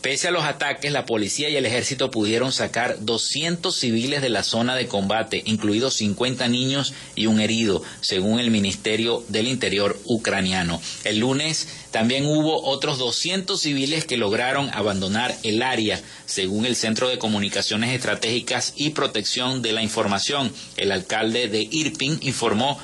Pese 0.00 0.28
a 0.28 0.30
los 0.30 0.44
ataques, 0.44 0.92
la 0.92 1.06
policía 1.06 1.48
y 1.48 1.56
el 1.56 1.66
ejército 1.66 2.12
pudieron 2.12 2.52
sacar 2.52 2.98
200 3.00 3.74
civiles 3.74 4.22
de 4.22 4.28
la 4.28 4.44
zona 4.44 4.76
de 4.76 4.86
combate, 4.86 5.42
incluidos 5.44 5.94
50 5.94 6.46
niños 6.46 6.94
y 7.16 7.26
un 7.26 7.40
herido, 7.40 7.82
según 8.00 8.38
el 8.38 8.52
Ministerio 8.52 9.24
del 9.28 9.48
Interior 9.48 9.98
ucraniano. 10.04 10.80
El 11.02 11.18
lunes 11.18 11.66
también 11.90 12.26
hubo 12.26 12.62
otros 12.62 12.98
200 12.98 13.60
civiles 13.60 14.04
que 14.04 14.16
lograron 14.16 14.70
abandonar 14.72 15.36
el 15.42 15.62
área, 15.62 16.00
según 16.26 16.64
el 16.64 16.76
Centro 16.76 17.08
de 17.08 17.18
Comunicaciones 17.18 17.92
Estratégicas 17.92 18.74
y 18.76 18.90
Protección 18.90 19.62
de 19.62 19.72
la 19.72 19.82
Información. 19.82 20.52
El 20.76 20.92
alcalde 20.92 21.48
de 21.48 21.66
Irpin 21.68 22.20
informó 22.22 22.78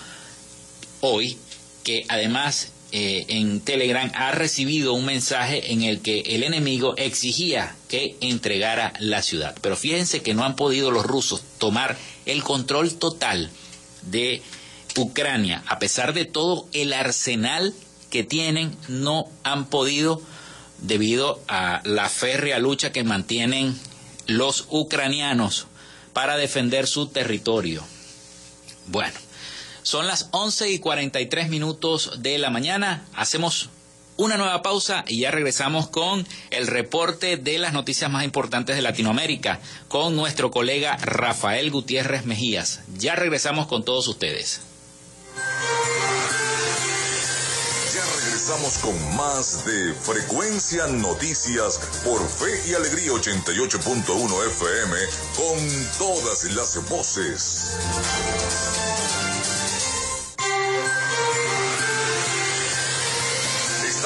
hoy 1.00 1.38
que 1.84 2.06
además 2.08 2.72
eh, 2.96 3.24
en 3.26 3.60
Telegram 3.60 4.08
ha 4.14 4.30
recibido 4.30 4.92
un 4.92 5.04
mensaje 5.04 5.72
en 5.72 5.82
el 5.82 6.00
que 6.00 6.20
el 6.20 6.44
enemigo 6.44 6.94
exigía 6.96 7.74
que 7.88 8.16
entregara 8.20 8.92
la 9.00 9.20
ciudad. 9.20 9.56
Pero 9.60 9.74
fíjense 9.76 10.22
que 10.22 10.32
no 10.32 10.44
han 10.44 10.54
podido 10.54 10.92
los 10.92 11.04
rusos 11.04 11.42
tomar 11.58 11.98
el 12.24 12.44
control 12.44 12.94
total 12.94 13.50
de 14.02 14.42
Ucrania. 14.96 15.64
A 15.66 15.80
pesar 15.80 16.14
de 16.14 16.24
todo 16.24 16.68
el 16.72 16.92
arsenal 16.92 17.74
que 18.10 18.22
tienen, 18.22 18.76
no 18.86 19.24
han 19.42 19.66
podido 19.66 20.22
debido 20.78 21.42
a 21.48 21.80
la 21.84 22.08
férrea 22.08 22.60
lucha 22.60 22.92
que 22.92 23.02
mantienen 23.02 23.76
los 24.28 24.66
ucranianos 24.70 25.66
para 26.12 26.36
defender 26.36 26.86
su 26.86 27.08
territorio. 27.08 27.82
Bueno, 28.86 29.18
son 29.84 30.06
las 30.08 30.28
11 30.32 30.70
y 30.70 30.78
43 30.80 31.48
minutos 31.50 32.10
de 32.18 32.38
la 32.38 32.50
mañana. 32.50 33.06
Hacemos 33.14 33.68
una 34.16 34.36
nueva 34.36 34.62
pausa 34.62 35.04
y 35.06 35.20
ya 35.20 35.30
regresamos 35.30 35.88
con 35.88 36.26
el 36.50 36.66
reporte 36.66 37.36
de 37.36 37.58
las 37.58 37.72
noticias 37.72 38.10
más 38.10 38.24
importantes 38.24 38.76
de 38.76 38.82
Latinoamérica 38.82 39.60
con 39.88 40.16
nuestro 40.16 40.50
colega 40.50 40.96
Rafael 40.96 41.70
Gutiérrez 41.70 42.24
Mejías. 42.24 42.80
Ya 42.96 43.14
regresamos 43.14 43.66
con 43.66 43.84
todos 43.84 44.08
ustedes. 44.08 44.62
Ya 47.94 48.04
regresamos 48.24 48.78
con 48.78 49.16
más 49.16 49.66
de 49.66 49.94
Frecuencia 49.94 50.86
Noticias 50.86 51.78
por 52.04 52.26
Fe 52.26 52.70
y 52.70 52.74
Alegría 52.74 53.12
88.1 53.12 54.46
FM 54.46 54.96
con 55.36 55.98
todas 55.98 56.44
las 56.54 56.88
voces. 56.88 57.74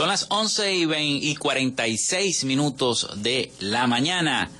Son 0.00 0.08
las 0.08 0.24
11 0.30 0.76
y, 0.76 0.86
20 0.86 1.26
y 1.26 1.36
46 1.36 2.44
minutos 2.44 3.06
de 3.16 3.52
la 3.60 3.86
mañana. 3.86 4.50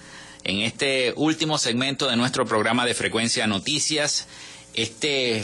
En 0.45 0.59
este 0.59 1.15
último 1.17 1.57
segmento 1.57 2.11
de 2.11 2.17
nuestro 2.19 2.45
programa 2.45 2.85
de 2.85 2.93
Frecuencia 2.93 3.47
Noticias, 3.47 4.27
este 4.75 5.43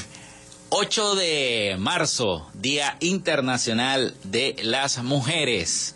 8 0.69 1.15
de 1.15 1.77
marzo, 1.79 2.47
Día 2.53 2.99
Internacional 3.01 4.15
de 4.23 4.57
las 4.63 5.03
Mujeres. 5.03 5.95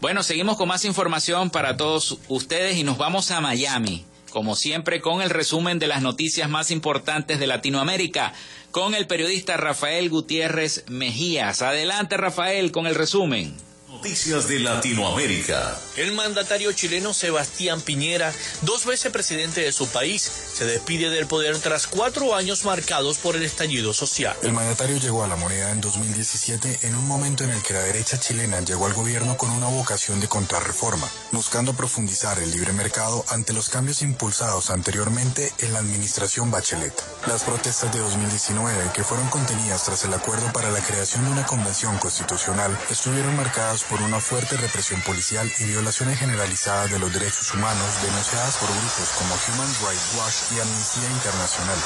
Bueno, 0.00 0.22
seguimos 0.22 0.56
con 0.56 0.68
más 0.68 0.86
información 0.86 1.50
para 1.50 1.76
todos 1.76 2.16
ustedes 2.28 2.78
y 2.78 2.82
nos 2.82 2.96
vamos 2.96 3.30
a 3.30 3.42
Miami, 3.42 4.06
como 4.34 4.56
siempre 4.56 5.00
con 5.00 5.22
el 5.22 5.30
resumen 5.30 5.78
de 5.78 5.86
las 5.86 6.02
noticias 6.02 6.50
más 6.50 6.72
importantes 6.72 7.38
de 7.38 7.46
Latinoamérica 7.46 8.34
con 8.72 8.96
el 8.96 9.06
periodista 9.06 9.56
Rafael 9.56 10.10
Gutiérrez 10.10 10.84
Mejías. 10.88 11.62
Adelante 11.62 12.16
Rafael 12.16 12.72
con 12.72 12.88
el 12.88 12.96
resumen. 12.96 13.54
Noticias 13.94 14.48
de 14.48 14.58
Latinoamérica. 14.58 15.78
El 15.96 16.12
mandatario 16.12 16.72
chileno 16.72 17.14
Sebastián 17.14 17.80
Piñera, 17.80 18.34
dos 18.62 18.84
veces 18.86 19.12
presidente 19.12 19.60
de 19.60 19.70
su 19.70 19.86
país, 19.86 20.20
se 20.52 20.66
despide 20.66 21.10
del 21.10 21.26
poder 21.26 21.56
tras 21.58 21.86
cuatro 21.86 22.34
años 22.34 22.64
marcados 22.64 23.18
por 23.18 23.36
el 23.36 23.44
estallido 23.44 23.94
social. 23.94 24.36
El 24.42 24.52
mandatario 24.52 24.98
llegó 24.98 25.22
a 25.22 25.28
la 25.28 25.36
moneda 25.36 25.70
en 25.70 25.80
2017 25.80 26.80
en 26.82 26.96
un 26.96 27.06
momento 27.06 27.44
en 27.44 27.50
el 27.50 27.62
que 27.62 27.72
la 27.72 27.82
derecha 27.82 28.18
chilena 28.18 28.60
llegó 28.62 28.86
al 28.86 28.94
gobierno 28.94 29.36
con 29.36 29.50
una 29.50 29.68
vocación 29.68 30.20
de 30.20 30.26
contrarreforma, 30.26 31.08
buscando 31.30 31.74
profundizar 31.74 32.38
el 32.40 32.50
libre 32.50 32.72
mercado 32.72 33.24
ante 33.28 33.52
los 33.52 33.68
cambios 33.68 34.02
impulsados 34.02 34.70
anteriormente 34.70 35.52
en 35.60 35.72
la 35.72 35.78
administración 35.78 36.50
Bachelet. 36.50 36.94
Las 37.28 37.44
protestas 37.44 37.92
de 37.92 38.00
2019, 38.00 38.90
que 38.92 39.04
fueron 39.04 39.28
contenidas 39.28 39.84
tras 39.84 40.04
el 40.04 40.12
acuerdo 40.12 40.52
para 40.52 40.70
la 40.72 40.80
creación 40.80 41.24
de 41.24 41.30
una 41.30 41.46
convención 41.46 41.96
constitucional, 41.98 42.76
estuvieron 42.90 43.36
marcadas 43.36 43.83
por 43.88 44.00
una 44.02 44.20
fuerte 44.20 44.56
represión 44.56 45.00
policial 45.02 45.50
y 45.58 45.64
violaciones 45.64 46.18
generalizadas 46.18 46.90
de 46.90 46.98
los 46.98 47.12
derechos 47.12 47.52
humanos 47.54 48.02
denunciadas 48.02 48.56
por 48.56 48.70
grupos 48.70 49.08
como 49.18 49.34
Human 49.34 49.74
Rights 49.86 50.14
Watch 50.16 50.52
y 50.56 50.60
Amnistía 50.60 51.10
Internacional. 51.10 51.78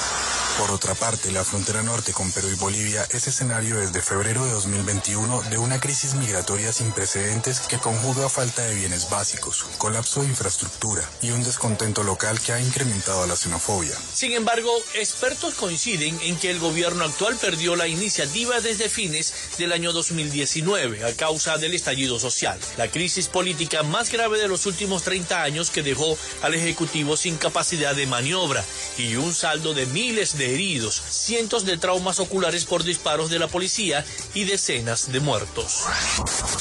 Por 0.59 0.73
otra 0.73 0.97
parte, 0.97 1.31
la 1.31 1.45
frontera 1.45 1.85
norte 1.85 2.13
con 2.13 2.33
Perú 2.33 2.49
y 2.53 2.57
Bolivia 2.57 3.07
es 3.13 3.29
escenario 3.29 3.77
desde 3.77 4.03
febrero 4.03 4.45
de 4.45 4.51
2021 4.51 5.43
de 5.43 5.57
una 5.57 5.79
crisis 5.79 6.15
migratoria 6.15 6.73
sin 6.73 6.91
precedentes 6.91 7.61
que 7.61 7.79
conjuga 7.79 8.29
falta 8.29 8.63
de 8.63 8.75
bienes 8.75 9.09
básicos, 9.09 9.67
colapso 9.79 10.21
de 10.21 10.27
infraestructura 10.27 11.09
y 11.23 11.31
un 11.31 11.45
descontento 11.45 12.03
local 12.03 12.41
que 12.41 12.53
ha 12.53 12.61
incrementado 12.61 13.25
la 13.29 13.37
xenofobia. 13.37 13.93
Sin 14.13 14.33
embargo, 14.33 14.73
expertos 14.95 15.55
coinciden 15.55 16.19
en 16.23 16.37
que 16.37 16.51
el 16.51 16.59
gobierno 16.59 17.05
actual 17.05 17.37
perdió 17.37 17.77
la 17.77 17.87
iniciativa 17.87 18.61
desde 18.61 18.89
fines 18.89 19.33
del 19.59 19.71
año 19.71 19.93
2019 19.93 21.05
a 21.05 21.15
causa 21.15 21.57
del 21.59 21.75
estallido 21.75 22.19
social, 22.19 22.59
la 22.77 22.89
crisis 22.89 23.29
política 23.29 23.85
más 23.85 24.11
grave 24.11 24.41
de 24.41 24.49
los 24.49 24.67
últimos 24.67 25.05
30 25.05 25.41
años 25.41 25.71
que 25.71 25.85
dejó 25.85 26.19
al 26.43 26.55
Ejecutivo 26.55 27.17
sin 27.17 27.37
capacidad 27.37 27.95
de 27.95 28.09
maniobra 28.09 28.65
y 28.97 29.15
un 29.15 29.33
saldo 29.33 29.73
de 29.73 29.87
miles 29.87 30.37
de 30.37 30.48
heridos, 30.55 31.01
cientos 31.09 31.65
de 31.65 31.77
traumas 31.77 32.21
oculares 32.21 32.65
por 32.65 32.85
disparos 32.85 33.31
de 33.31 33.39
la 33.39 33.49
policía 33.49 34.05
y 34.35 34.45
decenas 34.45 35.13
de 35.13 35.21
muertos. 35.21 35.85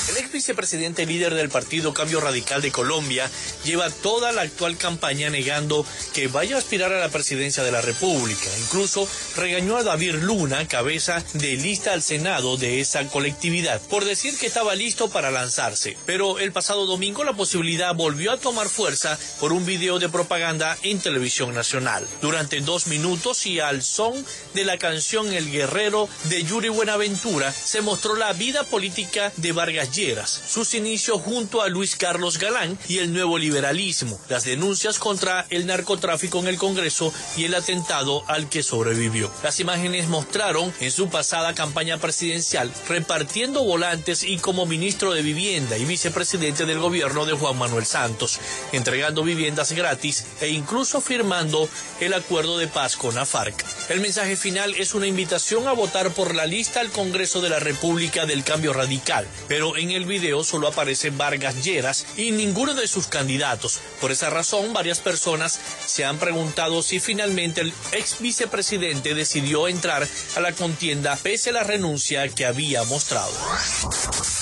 El 0.09 0.17
ex 0.17 0.31
vicepresidente 0.31 1.05
líder 1.05 1.33
del 1.33 1.49
partido 1.49 1.93
Cambio 1.93 2.19
Radical 2.19 2.61
de 2.61 2.71
Colombia 2.71 3.29
lleva 3.63 3.89
toda 3.89 4.31
la 4.31 4.41
actual 4.41 4.77
campaña 4.77 5.29
negando 5.29 5.85
que 6.13 6.27
vaya 6.27 6.55
a 6.55 6.59
aspirar 6.59 6.91
a 6.93 6.99
la 6.99 7.09
presidencia 7.09 7.63
de 7.63 7.71
la 7.71 7.81
República. 7.81 8.49
Incluso 8.59 9.07
regañó 9.35 9.77
a 9.77 9.83
David 9.83 10.15
Luna, 10.15 10.67
cabeza 10.67 11.23
de 11.33 11.55
lista 11.55 11.93
al 11.93 12.03
Senado 12.03 12.57
de 12.57 12.79
esa 12.79 13.07
colectividad, 13.07 13.81
por 13.81 14.05
decir 14.05 14.38
que 14.38 14.47
estaba 14.47 14.75
listo 14.75 15.09
para 15.09 15.31
lanzarse. 15.31 15.97
Pero 16.05 16.39
el 16.39 16.51
pasado 16.51 16.85
domingo 16.85 17.23
la 17.23 17.33
posibilidad 17.33 17.95
volvió 17.95 18.31
a 18.31 18.38
tomar 18.38 18.69
fuerza 18.69 19.17
por 19.39 19.53
un 19.53 19.65
video 19.65 19.99
de 19.99 20.09
propaganda 20.09 20.77
en 20.83 20.99
televisión 20.99 21.53
nacional. 21.53 22.07
Durante 22.21 22.61
dos 22.61 22.88
minutos 22.88 23.45
y 23.45 23.59
al 23.59 23.76
al 23.78 23.84
son 23.84 24.25
de 24.55 24.65
la 24.65 24.80
canción 24.80 25.32
El 25.32 25.51
Guerrero 25.51 26.09
de 26.30 26.43
Yuri 26.43 26.69
Buenaventura, 26.69 27.51
se 27.51 27.82
mostró 27.82 28.15
la 28.15 28.34
vida 28.34 28.63
política 28.63 29.32
de 29.38 29.51
Vargas 29.51 29.95
Lleras, 29.95 30.41
sus 30.49 30.73
inicios 30.73 31.21
junto 31.21 31.61
a 31.61 31.67
Luis 31.67 31.95
Carlos 31.95 32.39
Galán 32.39 32.80
y 32.88 32.97
el 32.97 33.13
nuevo 33.13 33.38
liberalismo, 33.38 34.19
las 34.30 34.45
denuncias 34.45 34.97
contra 34.97 35.45
el 35.51 35.67
narcotráfico 35.67 36.39
en 36.39 36.47
el 36.47 36.57
Congreso 36.57 37.13
y 37.36 37.43
el 37.43 37.53
atentado 37.53 38.23
al 38.28 38.49
que 38.49 38.63
sobrevivió. 38.63 39.32
Las 39.43 39.59
imágenes 39.59 40.07
mostraron 40.07 40.73
en 40.80 40.91
su 40.91 41.09
pasada 41.09 41.53
campaña 41.53 41.99
presidencial 41.99 42.73
repartiendo 42.89 43.63
volantes 43.63 44.23
y 44.23 44.38
como 44.39 44.65
ministro 44.65 45.13
de 45.13 45.21
Vivienda 45.21 45.78
y 45.78 45.86
vicepresidente 45.86 46.65
del 46.65 46.80
gobierno 46.80 47.28
de 47.28 47.34
Juan 47.34 47.59
Manuel 47.59 47.86
Santos, 47.86 48.39
entregando 48.71 49.21
viviendas 49.21 49.73
gratis 49.73 50.25
e 50.41 50.49
incluso 50.49 50.99
firmando 50.99 51.69
el 51.99 52.15
acuerdo 52.15 52.57
de 52.57 52.65
paz 52.65 52.95
con 52.95 53.13
la 53.13 53.25
FARC. 53.28 53.66
El 53.89 54.01
mensaje 54.01 54.36
final 54.36 54.76
es 54.76 54.93
una 54.93 55.07
invitación 55.07 55.68
a 55.68 55.72
votar 55.72 56.11
por 56.11 56.36
la 56.36 56.45
lista 56.45 56.80
al 56.82 56.91
Congreso 56.91 57.41
de 57.41 57.49
la 57.49 57.59
República 57.59 58.26
del 58.26 58.43
Cambio 58.43 58.74
Radical, 58.74 59.28
pero 59.47 59.78
en 59.78 59.91
el 59.91 60.05
video 60.05 60.43
solo 60.43 60.68
aparecen 60.68 61.18
Vargas 61.18 61.63
Lleras 61.63 62.05
y 62.18 62.32
ninguno 62.32 62.74
de 62.74 62.88
sus 62.88 63.07
candidatos. 63.07 63.80
Por 64.01 64.11
esa 64.11 64.30
razón, 64.30 64.74
varias 64.74 64.99
personas 64.99 65.59
se 65.86 66.05
han 66.05 66.18
preguntado 66.18 66.82
si 66.82 66.99
finalmente 66.99 67.61
el 67.61 67.74
ex 67.93 68.20
vicepresidente 68.20 69.13
decidió 69.13 69.68
entrar 69.68 70.07
a 70.36 70.39
la 70.39 70.51
contienda 70.53 71.15
pese 71.15 71.51
a 71.51 71.53
la 71.53 71.63
renuncia 71.63 72.28
que 72.30 72.45
había 72.45 72.84
mostrado. 72.84 73.32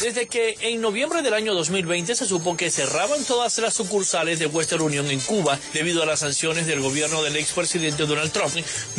Desde 0.01 0.27
que 0.27 0.57
en 0.61 0.81
noviembre 0.81 1.21
del 1.21 1.33
año 1.33 1.53
2020 1.53 2.15
se 2.15 2.25
supo 2.25 2.57
que 2.57 2.71
cerraban 2.71 3.23
todas 3.25 3.57
las 3.59 3.73
sucursales 3.73 4.39
de 4.39 4.47
Western 4.47 4.81
Union 4.81 5.09
en 5.09 5.19
Cuba 5.19 5.59
debido 5.73 6.03
a 6.03 6.05
las 6.05 6.19
sanciones 6.19 6.67
del 6.67 6.81
gobierno 6.81 7.23
del 7.23 7.37
expresidente 7.37 8.05
Donald 8.05 8.31
Trump, 8.31 8.55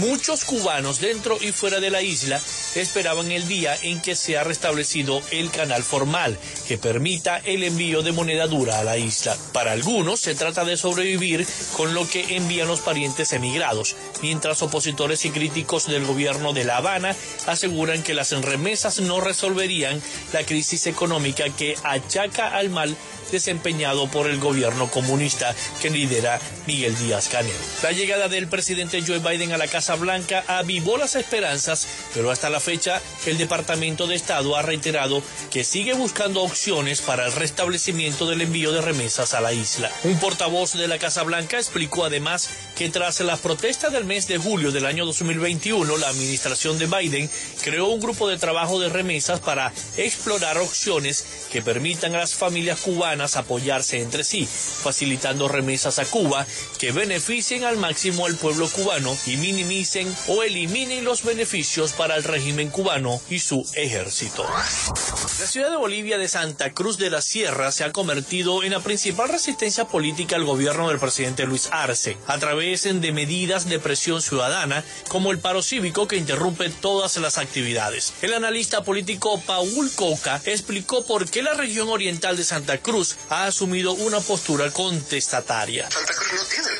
muchos 0.07 0.45
cubanos 0.45 1.01
dentro 1.01 1.37
y 1.41 1.51
fuera 1.51 1.81
de 1.81 1.91
la 1.91 2.01
isla 2.01 2.41
esperaban 2.77 3.33
el 3.33 3.49
día 3.49 3.77
en 3.83 4.01
que 4.01 4.15
se 4.15 4.39
ha 4.39 4.45
restablecido 4.45 5.21
el 5.33 5.51
canal 5.51 5.83
formal 5.83 6.39
que 6.69 6.79
permita 6.79 7.39
el 7.39 7.65
envío 7.65 8.03
de 8.03 8.13
moneda 8.13 8.47
dura 8.47 8.79
a 8.79 8.85
la 8.85 8.99
isla. 8.99 9.37
Para 9.53 9.73
algunos 9.73 10.21
se 10.21 10.37
trata 10.37 10.65
de 10.65 10.77
sobrevivir 10.77 11.45
con 11.77 11.93
lo 11.93 12.09
que 12.09 12.37
envían 12.37 12.69
los 12.69 12.81
parientes 12.81 13.33
emigrados, 13.33 13.97
mientras 14.23 14.63
opositores 14.63 15.25
y 15.25 15.31
críticos 15.31 15.87
del 15.87 16.07
gobierno 16.07 16.53
de 16.53 16.65
La 16.65 16.77
Habana 16.77 17.17
aseguran 17.47 18.05
que 18.05 18.15
las 18.15 18.31
remesas 18.43 19.01
no 19.01 19.21
resolverían 19.21 20.01
la 20.33 20.45
crisis 20.45 20.87
económica 20.87 21.45
que 21.51 21.75
achaca 21.83 22.57
al 22.57 22.71
mal 22.71 22.97
desempeñado 23.33 24.09
por 24.09 24.29
el 24.29 24.39
gobierno 24.39 24.89
comunista 24.91 25.55
que 25.83 25.91
lidera 25.91 26.39
Miguel 26.67 26.97
Díaz 26.97 27.29
Canel. 27.29 27.53
La 27.83 27.93
llegada 27.93 28.29
del 28.29 28.47
presidente 28.49 29.03
Joe 29.05 29.19
Biden 29.19 29.53
a 29.53 29.59
la 29.59 29.67
Casa 29.67 29.96
Blanca 29.97 30.45
avivó 30.47 30.97
las 30.97 31.17
esperanzas, 31.17 31.87
pero 32.15 32.31
hasta 32.31 32.51
la 32.51 32.61
fecha 32.61 33.01
el 33.27 33.39
Departamento 33.39 34.07
de 34.07 34.15
Estado 34.15 34.57
ha 34.57 34.63
reiterado 34.63 35.23
que 35.51 35.65
sigue 35.65 35.95
buscando 35.95 36.43
opciones 36.43 37.01
para 37.01 37.27
el 37.27 37.33
restablecimiento 37.33 38.27
del 38.27 38.41
envío 38.41 38.73
de 38.73 38.81
remesas 38.81 39.35
a 39.35 39.41
la 39.41 39.53
isla. 39.53 39.91
Un 40.05 40.19
portavoz 40.19 40.75
de 40.75 40.89
la 40.89 40.99
Casa 40.99 41.23
Blanca 41.23 41.59
explicó 41.59 42.05
además 42.05 42.49
que 42.77 42.89
tras 42.89 43.21
las 43.21 43.41
protestas 43.41 43.93
del 43.93 44.05
mes 44.05 44.29
de 44.29 44.39
julio 44.39 44.73
del 44.73 44.87
año 44.87 45.07
2021, 45.07 45.97
la 45.97 46.09
administración 46.09 46.79
de 46.79 46.87
Biden 46.87 47.31
creó 47.63 47.89
un 47.89 48.01
grupo 48.01 48.29
de 48.29 48.39
trabajo 48.39 48.79
de 48.79 48.89
remesas 48.89 49.41
para 49.41 49.73
explorar 49.97 50.59
opciones 50.59 51.25
que 51.51 51.63
permitan 51.63 52.15
a 52.15 52.19
las 52.19 52.35
familias 52.35 52.81
cubanas 52.81 53.37
apoyarse 53.37 54.01
entre 54.01 54.25
sí, 54.25 54.47
facilitando 54.47 55.49
remesas 55.49 55.99
a 55.99 56.05
Cuba 56.05 56.47
que 56.79 56.93
beneficien 56.93 57.65
al 57.65 57.77
máximo 57.77 58.27
al 58.27 58.37
pueblo 58.37 58.69
cubano 58.69 59.17
y 59.27 59.37
minimicen 59.37 59.86
o 60.27 60.43
eliminen 60.43 61.05
los 61.05 61.23
beneficios 61.23 61.93
para 61.93 62.17
el 62.17 62.25
régimen 62.25 62.71
cubano 62.71 63.21
y 63.31 63.39
su 63.39 63.65
ejército. 63.75 64.45
La 64.45 65.47
ciudad 65.47 65.71
de 65.71 65.77
Bolivia 65.77 66.19
de 66.19 66.27
Santa 66.27 66.73
Cruz 66.73 66.99
de 66.99 67.09
la 67.09 67.23
Sierra 67.23 67.71
se 67.71 67.85
ha 67.85 67.93
convertido 67.93 68.65
en 68.65 68.73
la 68.73 68.81
principal 68.81 69.29
resistencia 69.29 69.85
política 69.85 70.35
al 70.35 70.45
gobierno 70.45 70.89
del 70.89 70.99
presidente 70.99 71.47
Luis 71.47 71.69
Arce, 71.71 72.17
a 72.27 72.39
través 72.39 72.83
de 72.83 73.13
medidas 73.13 73.69
de 73.69 73.79
presión 73.79 74.23
ciudadana, 74.23 74.85
como 75.09 75.31
el 75.31 75.39
paro 75.39 75.63
cívico 75.63 76.09
que 76.09 76.17
interrumpe 76.17 76.69
todas 76.69 77.17
las 77.19 77.39
actividades. 77.39 78.13
El 78.23 78.35
analista 78.35 78.83
político 78.83 79.41
Paul 79.47 79.91
Coca 79.95 80.41
explicó 80.47 81.05
por 81.07 81.31
qué 81.31 81.43
la 81.43 81.55
región 81.55 81.89
oriental 81.89 82.37
de 82.37 82.45
Santa 82.45 82.79
Cruz 82.79 83.17
ha 83.31 83.45
asumido 83.45 83.93
una 83.93 84.19
postura 84.19 84.71
contestataria. 84.73 85.89
Santa 85.91 86.13
Cruz 86.13 86.43
no 86.43 86.49
tiene 86.49 86.76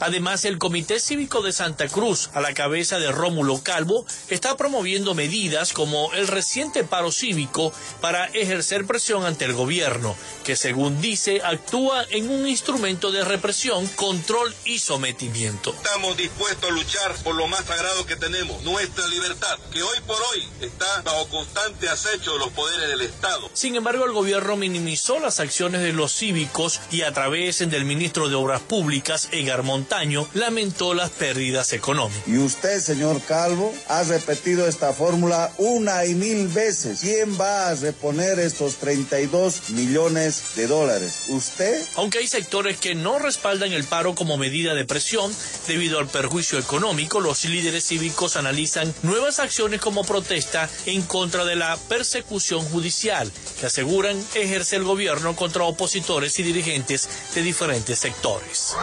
Además, 0.00 0.46
el 0.46 0.58
Comité 0.58 0.98
Cívico 0.98 1.42
de 1.42 1.52
Santa 1.52 1.86
Cruz, 1.88 2.30
a 2.32 2.40
la 2.40 2.54
cabeza 2.54 2.98
de 2.98 3.12
Rómulo 3.12 3.62
Calvo, 3.62 4.06
está 4.28 4.56
promoviendo 4.56 5.14
medidas 5.14 5.74
como 5.74 6.12
el 6.14 6.26
reciente 6.26 6.84
paro 6.84 7.12
cívico 7.12 7.72
para 8.00 8.26
ejercer 8.26 8.86
presión 8.86 9.24
ante 9.24 9.44
el 9.44 9.52
gobierno, 9.52 10.16
que 10.42 10.56
según 10.56 11.00
dice 11.02 11.42
actúa 11.44 12.04
en 12.10 12.30
un 12.30 12.48
instrumento 12.48 13.12
de 13.12 13.24
represión, 13.24 13.86
control 13.88 14.54
y 14.64 14.78
sometimiento. 14.78 15.74
Estamos 15.74 16.16
dispuestos 16.16 16.70
a 16.70 16.72
luchar 16.72 17.14
por 17.22 17.34
lo 17.34 17.46
más 17.46 17.66
sagrado 17.66 18.06
que 18.06 18.16
tenemos, 18.16 18.62
nuestra 18.62 19.06
libertad, 19.08 19.58
que 19.70 19.82
hoy 19.82 19.98
por 20.06 20.16
hoy 20.32 20.48
está 20.60 21.02
bajo 21.02 21.28
constante 21.28 21.88
acecho 21.88 22.32
de 22.32 22.38
los 22.38 22.48
poderes 22.50 22.88
del 22.88 23.02
Estado. 23.02 23.50
Sin 23.52 23.76
embargo, 23.76 24.06
el 24.06 24.12
gobierno 24.12 24.56
minimizó 24.56 25.18
las 25.18 25.40
acciones 25.40 25.82
de 25.82 25.92
los 25.92 26.14
cívicos 26.14 26.80
y 26.90 27.02
a 27.02 27.12
través 27.12 27.58
del 27.58 27.84
ministro 27.84 28.30
de 28.30 28.34
Obras 28.34 28.62
Públicas, 28.62 29.28
Edgar 29.32 29.62
Montaño, 29.90 30.28
lamentó 30.34 30.94
las 30.94 31.10
pérdidas 31.10 31.72
económicas. 31.72 32.22
Y 32.28 32.38
usted, 32.38 32.80
señor 32.80 33.20
Calvo, 33.22 33.74
ha 33.88 34.04
repetido 34.04 34.68
esta 34.68 34.92
fórmula 34.92 35.52
una 35.58 36.06
y 36.06 36.14
mil 36.14 36.46
veces. 36.46 37.00
¿Quién 37.00 37.36
va 37.40 37.70
a 37.70 37.74
reponer 37.74 38.38
estos 38.38 38.76
32 38.76 39.70
millones 39.70 40.54
de 40.54 40.68
dólares? 40.68 41.24
¿Usted? 41.30 41.84
Aunque 41.96 42.18
hay 42.18 42.28
sectores 42.28 42.76
que 42.78 42.94
no 42.94 43.18
respaldan 43.18 43.72
el 43.72 43.82
paro 43.82 44.14
como 44.14 44.36
medida 44.36 44.74
de 44.74 44.84
presión 44.84 45.34
debido 45.66 45.98
al 45.98 46.06
perjuicio 46.06 46.60
económico, 46.60 47.18
los 47.18 47.44
líderes 47.44 47.84
cívicos 47.84 48.36
analizan 48.36 48.94
nuevas 49.02 49.40
acciones 49.40 49.80
como 49.80 50.04
protesta 50.04 50.70
en 50.86 51.02
contra 51.02 51.44
de 51.44 51.56
la 51.56 51.76
persecución 51.88 52.64
judicial 52.66 53.32
que 53.58 53.66
aseguran 53.66 54.24
ejerce 54.34 54.76
el 54.76 54.84
gobierno 54.84 55.34
contra 55.34 55.64
opositores 55.64 56.38
y 56.38 56.44
dirigentes 56.44 57.08
de 57.34 57.42
diferentes 57.42 57.98
sectores. 57.98 58.76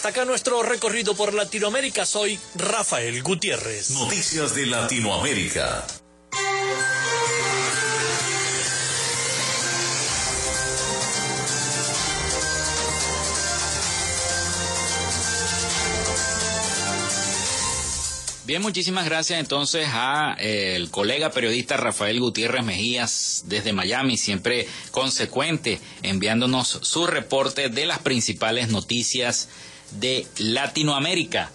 acá 0.05 0.25
nuestro 0.25 0.63
recorrido 0.63 1.15
por 1.15 1.33
Latinoamérica. 1.33 2.05
Soy 2.05 2.39
Rafael 2.55 3.21
Gutiérrez. 3.23 3.91
Noticias 3.91 4.55
de 4.55 4.65
Latinoamérica. 4.65 5.85
Bien, 18.45 18.61
muchísimas 18.61 19.05
gracias 19.05 19.39
entonces 19.39 19.87
a 19.93 20.35
eh, 20.37 20.75
el 20.75 20.89
colega 20.89 21.31
periodista 21.31 21.77
Rafael 21.77 22.19
Gutiérrez 22.19 22.65
Mejías 22.65 23.43
desde 23.45 23.71
Miami, 23.71 24.17
siempre 24.17 24.67
consecuente, 24.91 25.79
enviándonos 26.03 26.67
su 26.81 27.07
reporte 27.07 27.69
de 27.69 27.85
las 27.85 27.99
principales 27.99 28.67
noticias 28.67 29.47
de 29.99 30.27
Latinoamérica. 30.37 31.51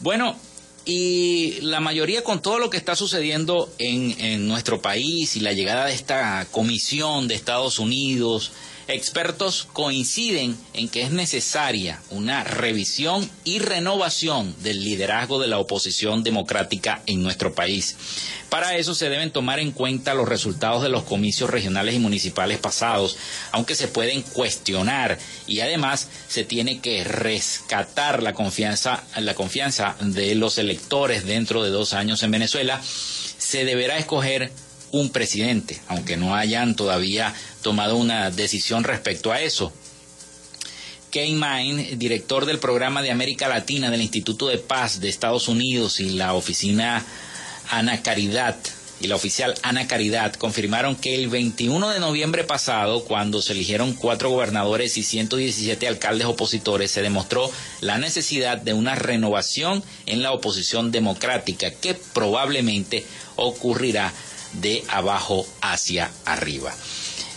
Bueno, 0.00 0.36
y 0.84 1.60
la 1.60 1.80
mayoría 1.80 2.24
con 2.24 2.42
todo 2.42 2.58
lo 2.58 2.70
que 2.70 2.76
está 2.76 2.96
sucediendo 2.96 3.72
en, 3.78 4.20
en 4.20 4.48
nuestro 4.48 4.82
país 4.82 5.36
y 5.36 5.40
la 5.40 5.52
llegada 5.52 5.86
de 5.86 5.94
esta 5.94 6.46
comisión 6.50 7.28
de 7.28 7.34
Estados 7.34 7.78
Unidos, 7.78 8.52
Expertos 8.88 9.68
coinciden 9.72 10.56
en 10.74 10.88
que 10.88 11.02
es 11.02 11.12
necesaria 11.12 12.00
una 12.10 12.44
revisión 12.44 13.30
y 13.44 13.60
renovación 13.60 14.54
del 14.62 14.82
liderazgo 14.82 15.40
de 15.40 15.48
la 15.48 15.58
oposición 15.58 16.24
democrática 16.24 17.02
en 17.06 17.22
nuestro 17.22 17.54
país. 17.54 17.96
Para 18.48 18.76
eso 18.76 18.94
se 18.94 19.08
deben 19.08 19.30
tomar 19.30 19.60
en 19.60 19.70
cuenta 19.70 20.14
los 20.14 20.28
resultados 20.28 20.82
de 20.82 20.88
los 20.88 21.04
comicios 21.04 21.48
regionales 21.48 21.94
y 21.94 22.00
municipales 22.00 22.58
pasados, 22.58 23.16
aunque 23.50 23.74
se 23.74 23.88
pueden 23.88 24.22
cuestionar 24.22 25.18
y 25.46 25.60
además 25.60 26.08
se 26.28 26.44
tiene 26.44 26.80
que 26.80 27.04
rescatar 27.04 28.22
la 28.22 28.34
confianza, 28.34 29.04
la 29.16 29.34
confianza 29.34 29.96
de 30.00 30.34
los 30.34 30.58
electores 30.58 31.24
dentro 31.24 31.62
de 31.62 31.70
dos 31.70 31.94
años 31.94 32.22
en 32.22 32.30
Venezuela. 32.32 32.82
Se 32.82 33.64
deberá 33.64 33.96
escoger 33.96 34.52
un 34.92 35.10
presidente, 35.10 35.80
aunque 35.88 36.16
no 36.16 36.36
hayan 36.36 36.76
todavía 36.76 37.34
tomado 37.62 37.96
una 37.96 38.30
decisión 38.30 38.84
respecto 38.84 39.32
a 39.32 39.40
eso. 39.40 39.72
Kane 41.10 41.32
Mine, 41.32 41.96
director 41.96 42.46
del 42.46 42.58
programa 42.58 43.02
de 43.02 43.10
América 43.10 43.48
Latina 43.48 43.90
del 43.90 44.00
Instituto 44.00 44.48
de 44.48 44.58
Paz 44.58 45.00
de 45.00 45.08
Estados 45.08 45.48
Unidos 45.48 46.00
y 46.00 46.10
la 46.10 46.34
oficina 46.34 47.04
Ana 47.70 48.02
Caridad 48.02 48.56
y 49.02 49.08
la 49.08 49.16
oficial 49.16 49.54
Ana 49.62 49.88
Caridad 49.88 50.34
confirmaron 50.34 50.94
que 50.94 51.16
el 51.16 51.28
21 51.28 51.90
de 51.90 51.98
noviembre 51.98 52.44
pasado, 52.44 53.02
cuando 53.04 53.42
se 53.42 53.52
eligieron 53.52 53.94
cuatro 53.94 54.30
gobernadores 54.30 54.96
y 54.96 55.02
117 55.02 55.88
alcaldes 55.88 56.28
opositores, 56.28 56.92
se 56.92 57.02
demostró 57.02 57.50
la 57.80 57.98
necesidad 57.98 58.58
de 58.58 58.74
una 58.74 58.94
renovación 58.94 59.82
en 60.06 60.22
la 60.22 60.30
oposición 60.30 60.92
democrática 60.92 61.72
que 61.72 61.94
probablemente 61.94 63.04
ocurrirá 63.34 64.12
de 64.54 64.84
abajo 64.88 65.46
hacia 65.60 66.10
arriba. 66.24 66.74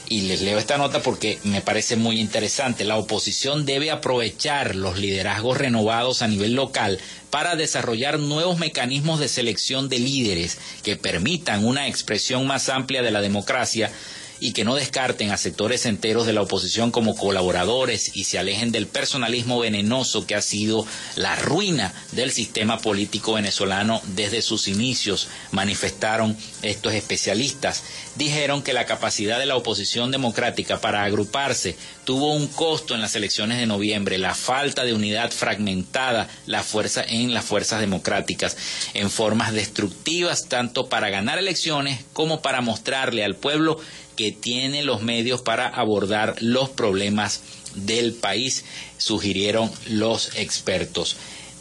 Y 0.08 0.22
les 0.22 0.42
leo 0.42 0.60
esta 0.60 0.78
nota 0.78 1.02
porque 1.02 1.40
me 1.44 1.62
parece 1.62 1.96
muy 1.96 2.20
interesante. 2.20 2.84
La 2.84 2.98
oposición 2.98 3.66
debe 3.66 3.90
aprovechar 3.90 4.76
los 4.76 5.00
liderazgos 5.00 5.58
renovados 5.58 6.22
a 6.22 6.28
nivel 6.28 6.54
local 6.54 7.00
para 7.32 7.56
desarrollar 7.56 8.20
nuevos 8.20 8.60
mecanismos 8.60 9.20
de 9.20 9.28
selección 9.28 9.90
de 9.90 10.00
líderes 10.00 10.60
que 10.84 10.96
permitan 10.96 11.66
una 11.66 11.88
expresión 11.88 12.46
más 12.46 12.70
amplia 12.70 13.02
de 13.02 13.12
la 13.12 13.22
democracia 13.22 13.92
y 14.40 14.54
que 14.54 14.64
no 14.64 14.76
descarten 14.76 15.32
a 15.32 15.38
sectores 15.38 15.86
enteros 15.86 16.26
de 16.26 16.34
la 16.34 16.42
oposición 16.42 16.92
como 16.92 17.16
colaboradores 17.16 18.16
y 18.16 18.26
se 18.26 18.40
alejen 18.40 18.72
del 18.72 18.88
personalismo 18.88 19.60
venenoso 19.60 20.26
que 20.28 20.36
ha 20.36 20.42
sido 20.42 20.86
la 21.16 21.36
ruina 21.36 21.94
del 22.12 22.32
sistema 22.32 22.80
político 22.80 23.34
venezolano 23.34 24.02
desde 24.16 24.42
sus 24.42 24.68
inicios, 24.68 25.28
manifestaron 25.52 26.38
estos 26.62 26.94
especialistas. 26.94 27.84
Dijeron 28.16 28.64
que 28.64 28.74
la 28.74 28.86
capacidad 28.86 29.40
de 29.40 29.46
la 29.46 29.56
oposición 29.56 30.12
democrática 30.12 30.80
para 30.80 31.04
agruparse 31.04 31.76
tuvo 32.06 32.34
un 32.34 32.48
costo 32.48 32.96
en 32.96 33.02
las 33.02 33.16
elecciones 33.16 33.58
de 33.58 33.66
noviembre, 33.66 34.18
la 34.18 34.36
falta 34.36 34.84
de 34.84 34.94
unidad 34.94 35.32
fragmentada 35.32 36.28
la 36.46 36.64
fuerza 36.64 37.04
en 37.08 37.34
las 37.34 37.46
fuerzas 37.46 37.80
democráticas 37.80 38.58
en 38.94 39.10
formas 39.10 39.54
destructivas 39.54 40.48
tanto 40.48 40.88
para 40.88 41.10
ganar 41.10 41.38
elecciones 41.40 42.06
como 42.14 42.42
para 42.42 42.62
mostrarle 42.62 43.24
al 43.24 43.36
pueblo 43.36 43.80
que 44.16 44.32
tiene 44.32 44.84
los 44.84 45.02
medios 45.02 45.42
para 45.42 45.68
abordar 45.68 46.36
los 46.42 46.70
problemas 46.70 47.42
del 47.76 48.14
país, 48.14 48.66
sugirieron 48.98 49.72
los 49.88 50.36
expertos. 50.36 51.18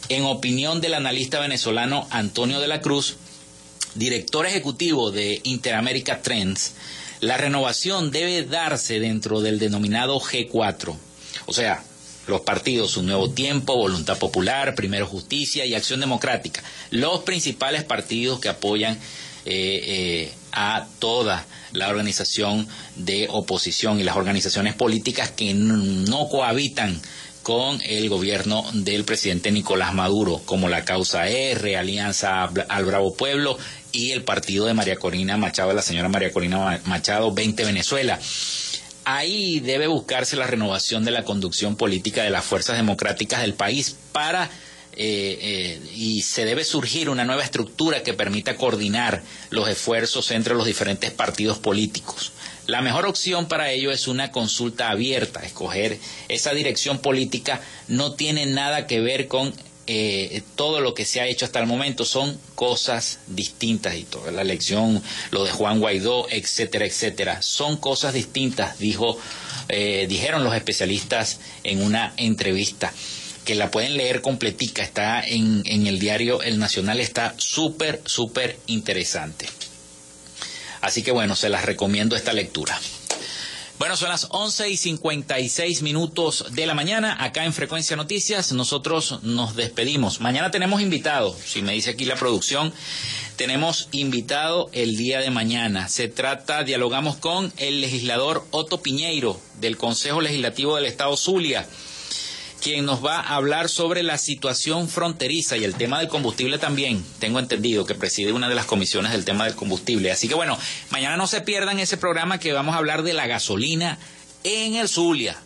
En 0.09 0.23
opinión 0.23 0.81
del 0.81 0.93
analista 0.93 1.39
venezolano 1.39 2.07
Antonio 2.11 2.59
de 2.59 2.67
la 2.67 2.81
Cruz, 2.81 3.17
director 3.95 4.45
ejecutivo 4.45 5.11
de 5.11 5.41
Interamérica 5.43 6.21
Trends, 6.21 6.73
la 7.21 7.37
renovación 7.37 8.11
debe 8.11 8.43
darse 8.43 8.99
dentro 8.99 9.41
del 9.41 9.57
denominado 9.57 10.19
G4, 10.19 10.95
o 11.47 11.53
sea, 11.53 11.83
los 12.27 12.41
partidos 12.41 12.97
Un 12.97 13.07
Nuevo 13.07 13.29
Tiempo, 13.29 13.75
Voluntad 13.75 14.17
Popular, 14.17 14.75
Primero 14.75 15.07
Justicia 15.07 15.65
y 15.65 15.75
Acción 15.75 15.99
Democrática, 15.99 16.63
los 16.91 17.21
principales 17.21 17.83
partidos 17.83 18.39
que 18.39 18.49
apoyan 18.49 18.95
eh, 19.45 19.81
eh, 20.25 20.33
a 20.51 20.87
toda 20.99 21.45
la 21.75 21.89
organización 21.89 22.67
de 22.95 23.27
oposición 23.29 23.99
y 23.99 24.03
las 24.03 24.15
organizaciones 24.15 24.73
políticas 24.73 25.31
que 25.31 25.53
no 25.53 26.27
cohabitan 26.29 27.01
con 27.45 27.79
el 27.85 28.09
gobierno 28.09 28.65
del 28.73 29.05
presidente 29.05 29.51
Nicolás 29.51 29.93
Maduro, 29.93 30.41
como 30.45 30.67
la 30.67 30.83
Causa 30.83 31.27
R, 31.27 31.77
Alianza 31.77 32.45
al 32.69 32.85
Bravo 32.85 33.13
Pueblo 33.13 33.55
y 33.91 34.11
el 34.11 34.23
partido 34.23 34.65
de 34.65 34.73
María 34.73 34.95
Corina 34.95 35.37
Machado, 35.37 35.71
la 35.71 35.83
señora 35.83 36.09
María 36.09 36.33
Corina 36.33 36.81
Machado, 36.85 37.31
20 37.31 37.65
Venezuela. 37.65 38.19
Ahí 39.03 39.59
debe 39.59 39.85
buscarse 39.85 40.35
la 40.35 40.47
renovación 40.47 41.05
de 41.05 41.11
la 41.11 41.23
conducción 41.23 41.75
política 41.75 42.23
de 42.23 42.31
las 42.31 42.43
fuerzas 42.43 42.77
democráticas 42.77 43.41
del 43.41 43.53
país 43.53 43.95
para 44.11 44.49
eh, 44.97 45.37
eh, 45.41 45.89
y 45.93 46.21
se 46.21 46.45
debe 46.45 46.63
surgir 46.63 47.09
una 47.09 47.25
nueva 47.25 47.43
estructura 47.43 48.01
que 48.01 48.13
permita 48.13 48.55
coordinar 48.55 49.23
los 49.49 49.67
esfuerzos 49.67 50.31
entre 50.31 50.55
los 50.55 50.65
diferentes 50.65 51.11
partidos 51.11 51.57
políticos. 51.57 52.31
La 52.65 52.81
mejor 52.81 53.05
opción 53.05 53.49
para 53.49 53.71
ello 53.71 53.91
es 53.91 54.07
una 54.07 54.31
consulta 54.31 54.89
abierta. 54.89 55.41
Escoger 55.41 55.99
esa 56.29 56.53
dirección 56.53 56.99
política 56.99 57.61
no 57.89 58.13
tiene 58.13 58.45
nada 58.45 58.87
que 58.87 59.01
ver 59.01 59.27
con 59.27 59.53
eh, 59.85 60.41
todo 60.55 60.79
lo 60.79 60.93
que 60.93 61.03
se 61.03 61.19
ha 61.19 61.27
hecho 61.27 61.43
hasta 61.43 61.59
el 61.59 61.67
momento. 61.67 62.05
Son 62.05 62.39
cosas 62.55 63.19
distintas 63.27 63.95
y 63.95 64.03
toda 64.03 64.31
la 64.31 64.43
elección, 64.43 65.03
lo 65.29 65.43
de 65.43 65.51
Juan 65.51 65.81
Guaidó, 65.81 66.27
etcétera, 66.29 66.85
etcétera. 66.85 67.41
Son 67.41 67.75
cosas 67.75 68.13
distintas, 68.13 68.79
dijo, 68.79 69.19
dijeron 70.07 70.43
los 70.45 70.55
especialistas 70.55 71.39
en 71.63 71.81
una 71.81 72.13
entrevista 72.15 72.93
que 73.45 73.55
la 73.55 73.71
pueden 73.71 73.95
leer 73.95 74.21
completica, 74.21 74.81
está 74.81 75.21
en, 75.21 75.61
en 75.65 75.87
el 75.87 75.99
diario 75.99 76.41
El 76.41 76.59
Nacional, 76.59 76.99
está 76.99 77.35
súper, 77.37 78.01
súper 78.05 78.59
interesante. 78.67 79.47
Así 80.81 81.03
que 81.03 81.11
bueno, 81.11 81.35
se 81.35 81.49
las 81.49 81.65
recomiendo 81.65 82.15
esta 82.15 82.33
lectura. 82.33 82.77
Bueno, 83.77 83.97
son 83.97 84.07
las 84.07 84.27
11 84.29 84.69
y 84.69 84.77
56 84.77 85.81
minutos 85.81 86.45
de 86.51 86.65
la 86.65 86.73
mañana 86.73 87.21
acá 87.21 87.43
en 87.43 87.51
Frecuencia 87.51 87.97
Noticias. 87.97 88.53
Nosotros 88.53 89.19
nos 89.23 89.55
despedimos. 89.57 90.21
Mañana 90.21 90.49
tenemos 90.49 90.81
invitado, 90.81 91.35
si 91.45 91.61
me 91.61 91.73
dice 91.73 91.89
aquí 91.89 92.05
la 92.05 92.15
producción, 92.15 92.73
tenemos 93.35 93.89
invitado 93.91 94.69
el 94.71 94.95
día 94.95 95.19
de 95.19 95.29
mañana. 95.29 95.89
Se 95.89 96.07
trata, 96.07 96.63
dialogamos 96.63 97.17
con 97.17 97.51
el 97.57 97.81
legislador 97.81 98.45
Otto 98.51 98.81
Piñeiro 98.81 99.41
del 99.59 99.75
Consejo 99.75 100.21
Legislativo 100.21 100.77
del 100.77 100.85
Estado 100.85 101.17
Zulia 101.17 101.67
quien 102.61 102.85
nos 102.85 103.05
va 103.05 103.19
a 103.19 103.35
hablar 103.35 103.69
sobre 103.69 104.03
la 104.03 104.17
situación 104.17 104.87
fronteriza 104.89 105.57
y 105.57 105.63
el 105.63 105.75
tema 105.75 105.99
del 105.99 106.07
combustible 106.07 106.57
también. 106.57 107.05
Tengo 107.19 107.39
entendido 107.39 107.85
que 107.85 107.95
preside 107.95 108.33
una 108.33 108.49
de 108.49 108.55
las 108.55 108.65
comisiones 108.65 109.11
del 109.11 109.25
tema 109.25 109.45
del 109.45 109.55
combustible. 109.55 110.11
Así 110.11 110.27
que 110.27 110.35
bueno, 110.35 110.57
mañana 110.89 111.17
no 111.17 111.27
se 111.27 111.41
pierdan 111.41 111.79
ese 111.79 111.97
programa 111.97 112.39
que 112.39 112.53
vamos 112.53 112.75
a 112.75 112.79
hablar 112.79 113.03
de 113.03 113.13
la 113.13 113.27
gasolina 113.27 113.99
en 114.43 114.75
el 114.75 114.87
Zulia 114.87 115.37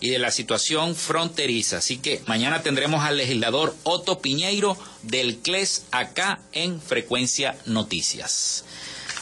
y 0.00 0.10
de 0.10 0.18
la 0.18 0.30
situación 0.30 0.94
fronteriza. 0.94 1.78
Así 1.78 1.98
que 1.98 2.22
mañana 2.26 2.62
tendremos 2.62 3.02
al 3.02 3.16
legislador 3.16 3.74
Otto 3.82 4.20
Piñeiro 4.20 4.76
del 5.02 5.38
CLES 5.38 5.84
acá 5.90 6.40
en 6.52 6.80
Frecuencia 6.80 7.56
Noticias. 7.66 8.64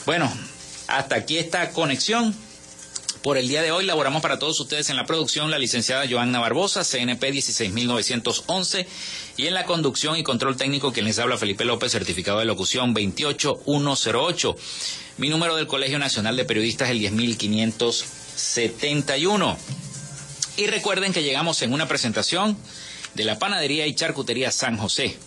Bueno, 0.05 0.31
hasta 0.87 1.15
aquí 1.15 1.37
esta 1.37 1.71
conexión. 1.71 2.35
Por 3.25 3.37
el 3.39 3.47
día 3.47 3.63
de 3.63 3.71
hoy 3.71 3.87
laboramos 3.87 4.21
para 4.21 4.37
todos 4.37 4.59
ustedes 4.59 4.91
en 4.91 4.97
la 4.97 5.07
producción 5.07 5.49
la 5.49 5.57
licenciada 5.57 6.05
Joanna 6.07 6.39
Barbosa, 6.39 6.83
CNP 6.83 7.31
16911, 7.31 8.85
y 9.35 9.47
en 9.47 9.55
la 9.55 9.65
conducción 9.65 10.15
y 10.15 10.21
control 10.21 10.57
técnico 10.57 10.93
quien 10.93 11.07
les 11.07 11.17
habla 11.17 11.35
Felipe 11.35 11.65
López, 11.65 11.91
certificado 11.91 12.37
de 12.37 12.45
locución 12.45 12.93
28108. 12.93 14.55
Mi 15.17 15.29
número 15.29 15.55
del 15.55 15.65
Colegio 15.65 15.97
Nacional 15.97 16.37
de 16.37 16.45
Periodistas 16.45 16.89
es 16.89 16.91
el 16.91 16.99
10571. 16.99 19.57
Y 20.57 20.67
recuerden 20.67 21.11
que 21.11 21.23
llegamos 21.23 21.63
en 21.63 21.73
una 21.73 21.87
presentación 21.87 22.55
de 23.15 23.23
la 23.23 23.39
panadería 23.39 23.87
y 23.87 23.95
charcutería 23.95 24.51
San 24.51 24.77
José. 24.77 25.17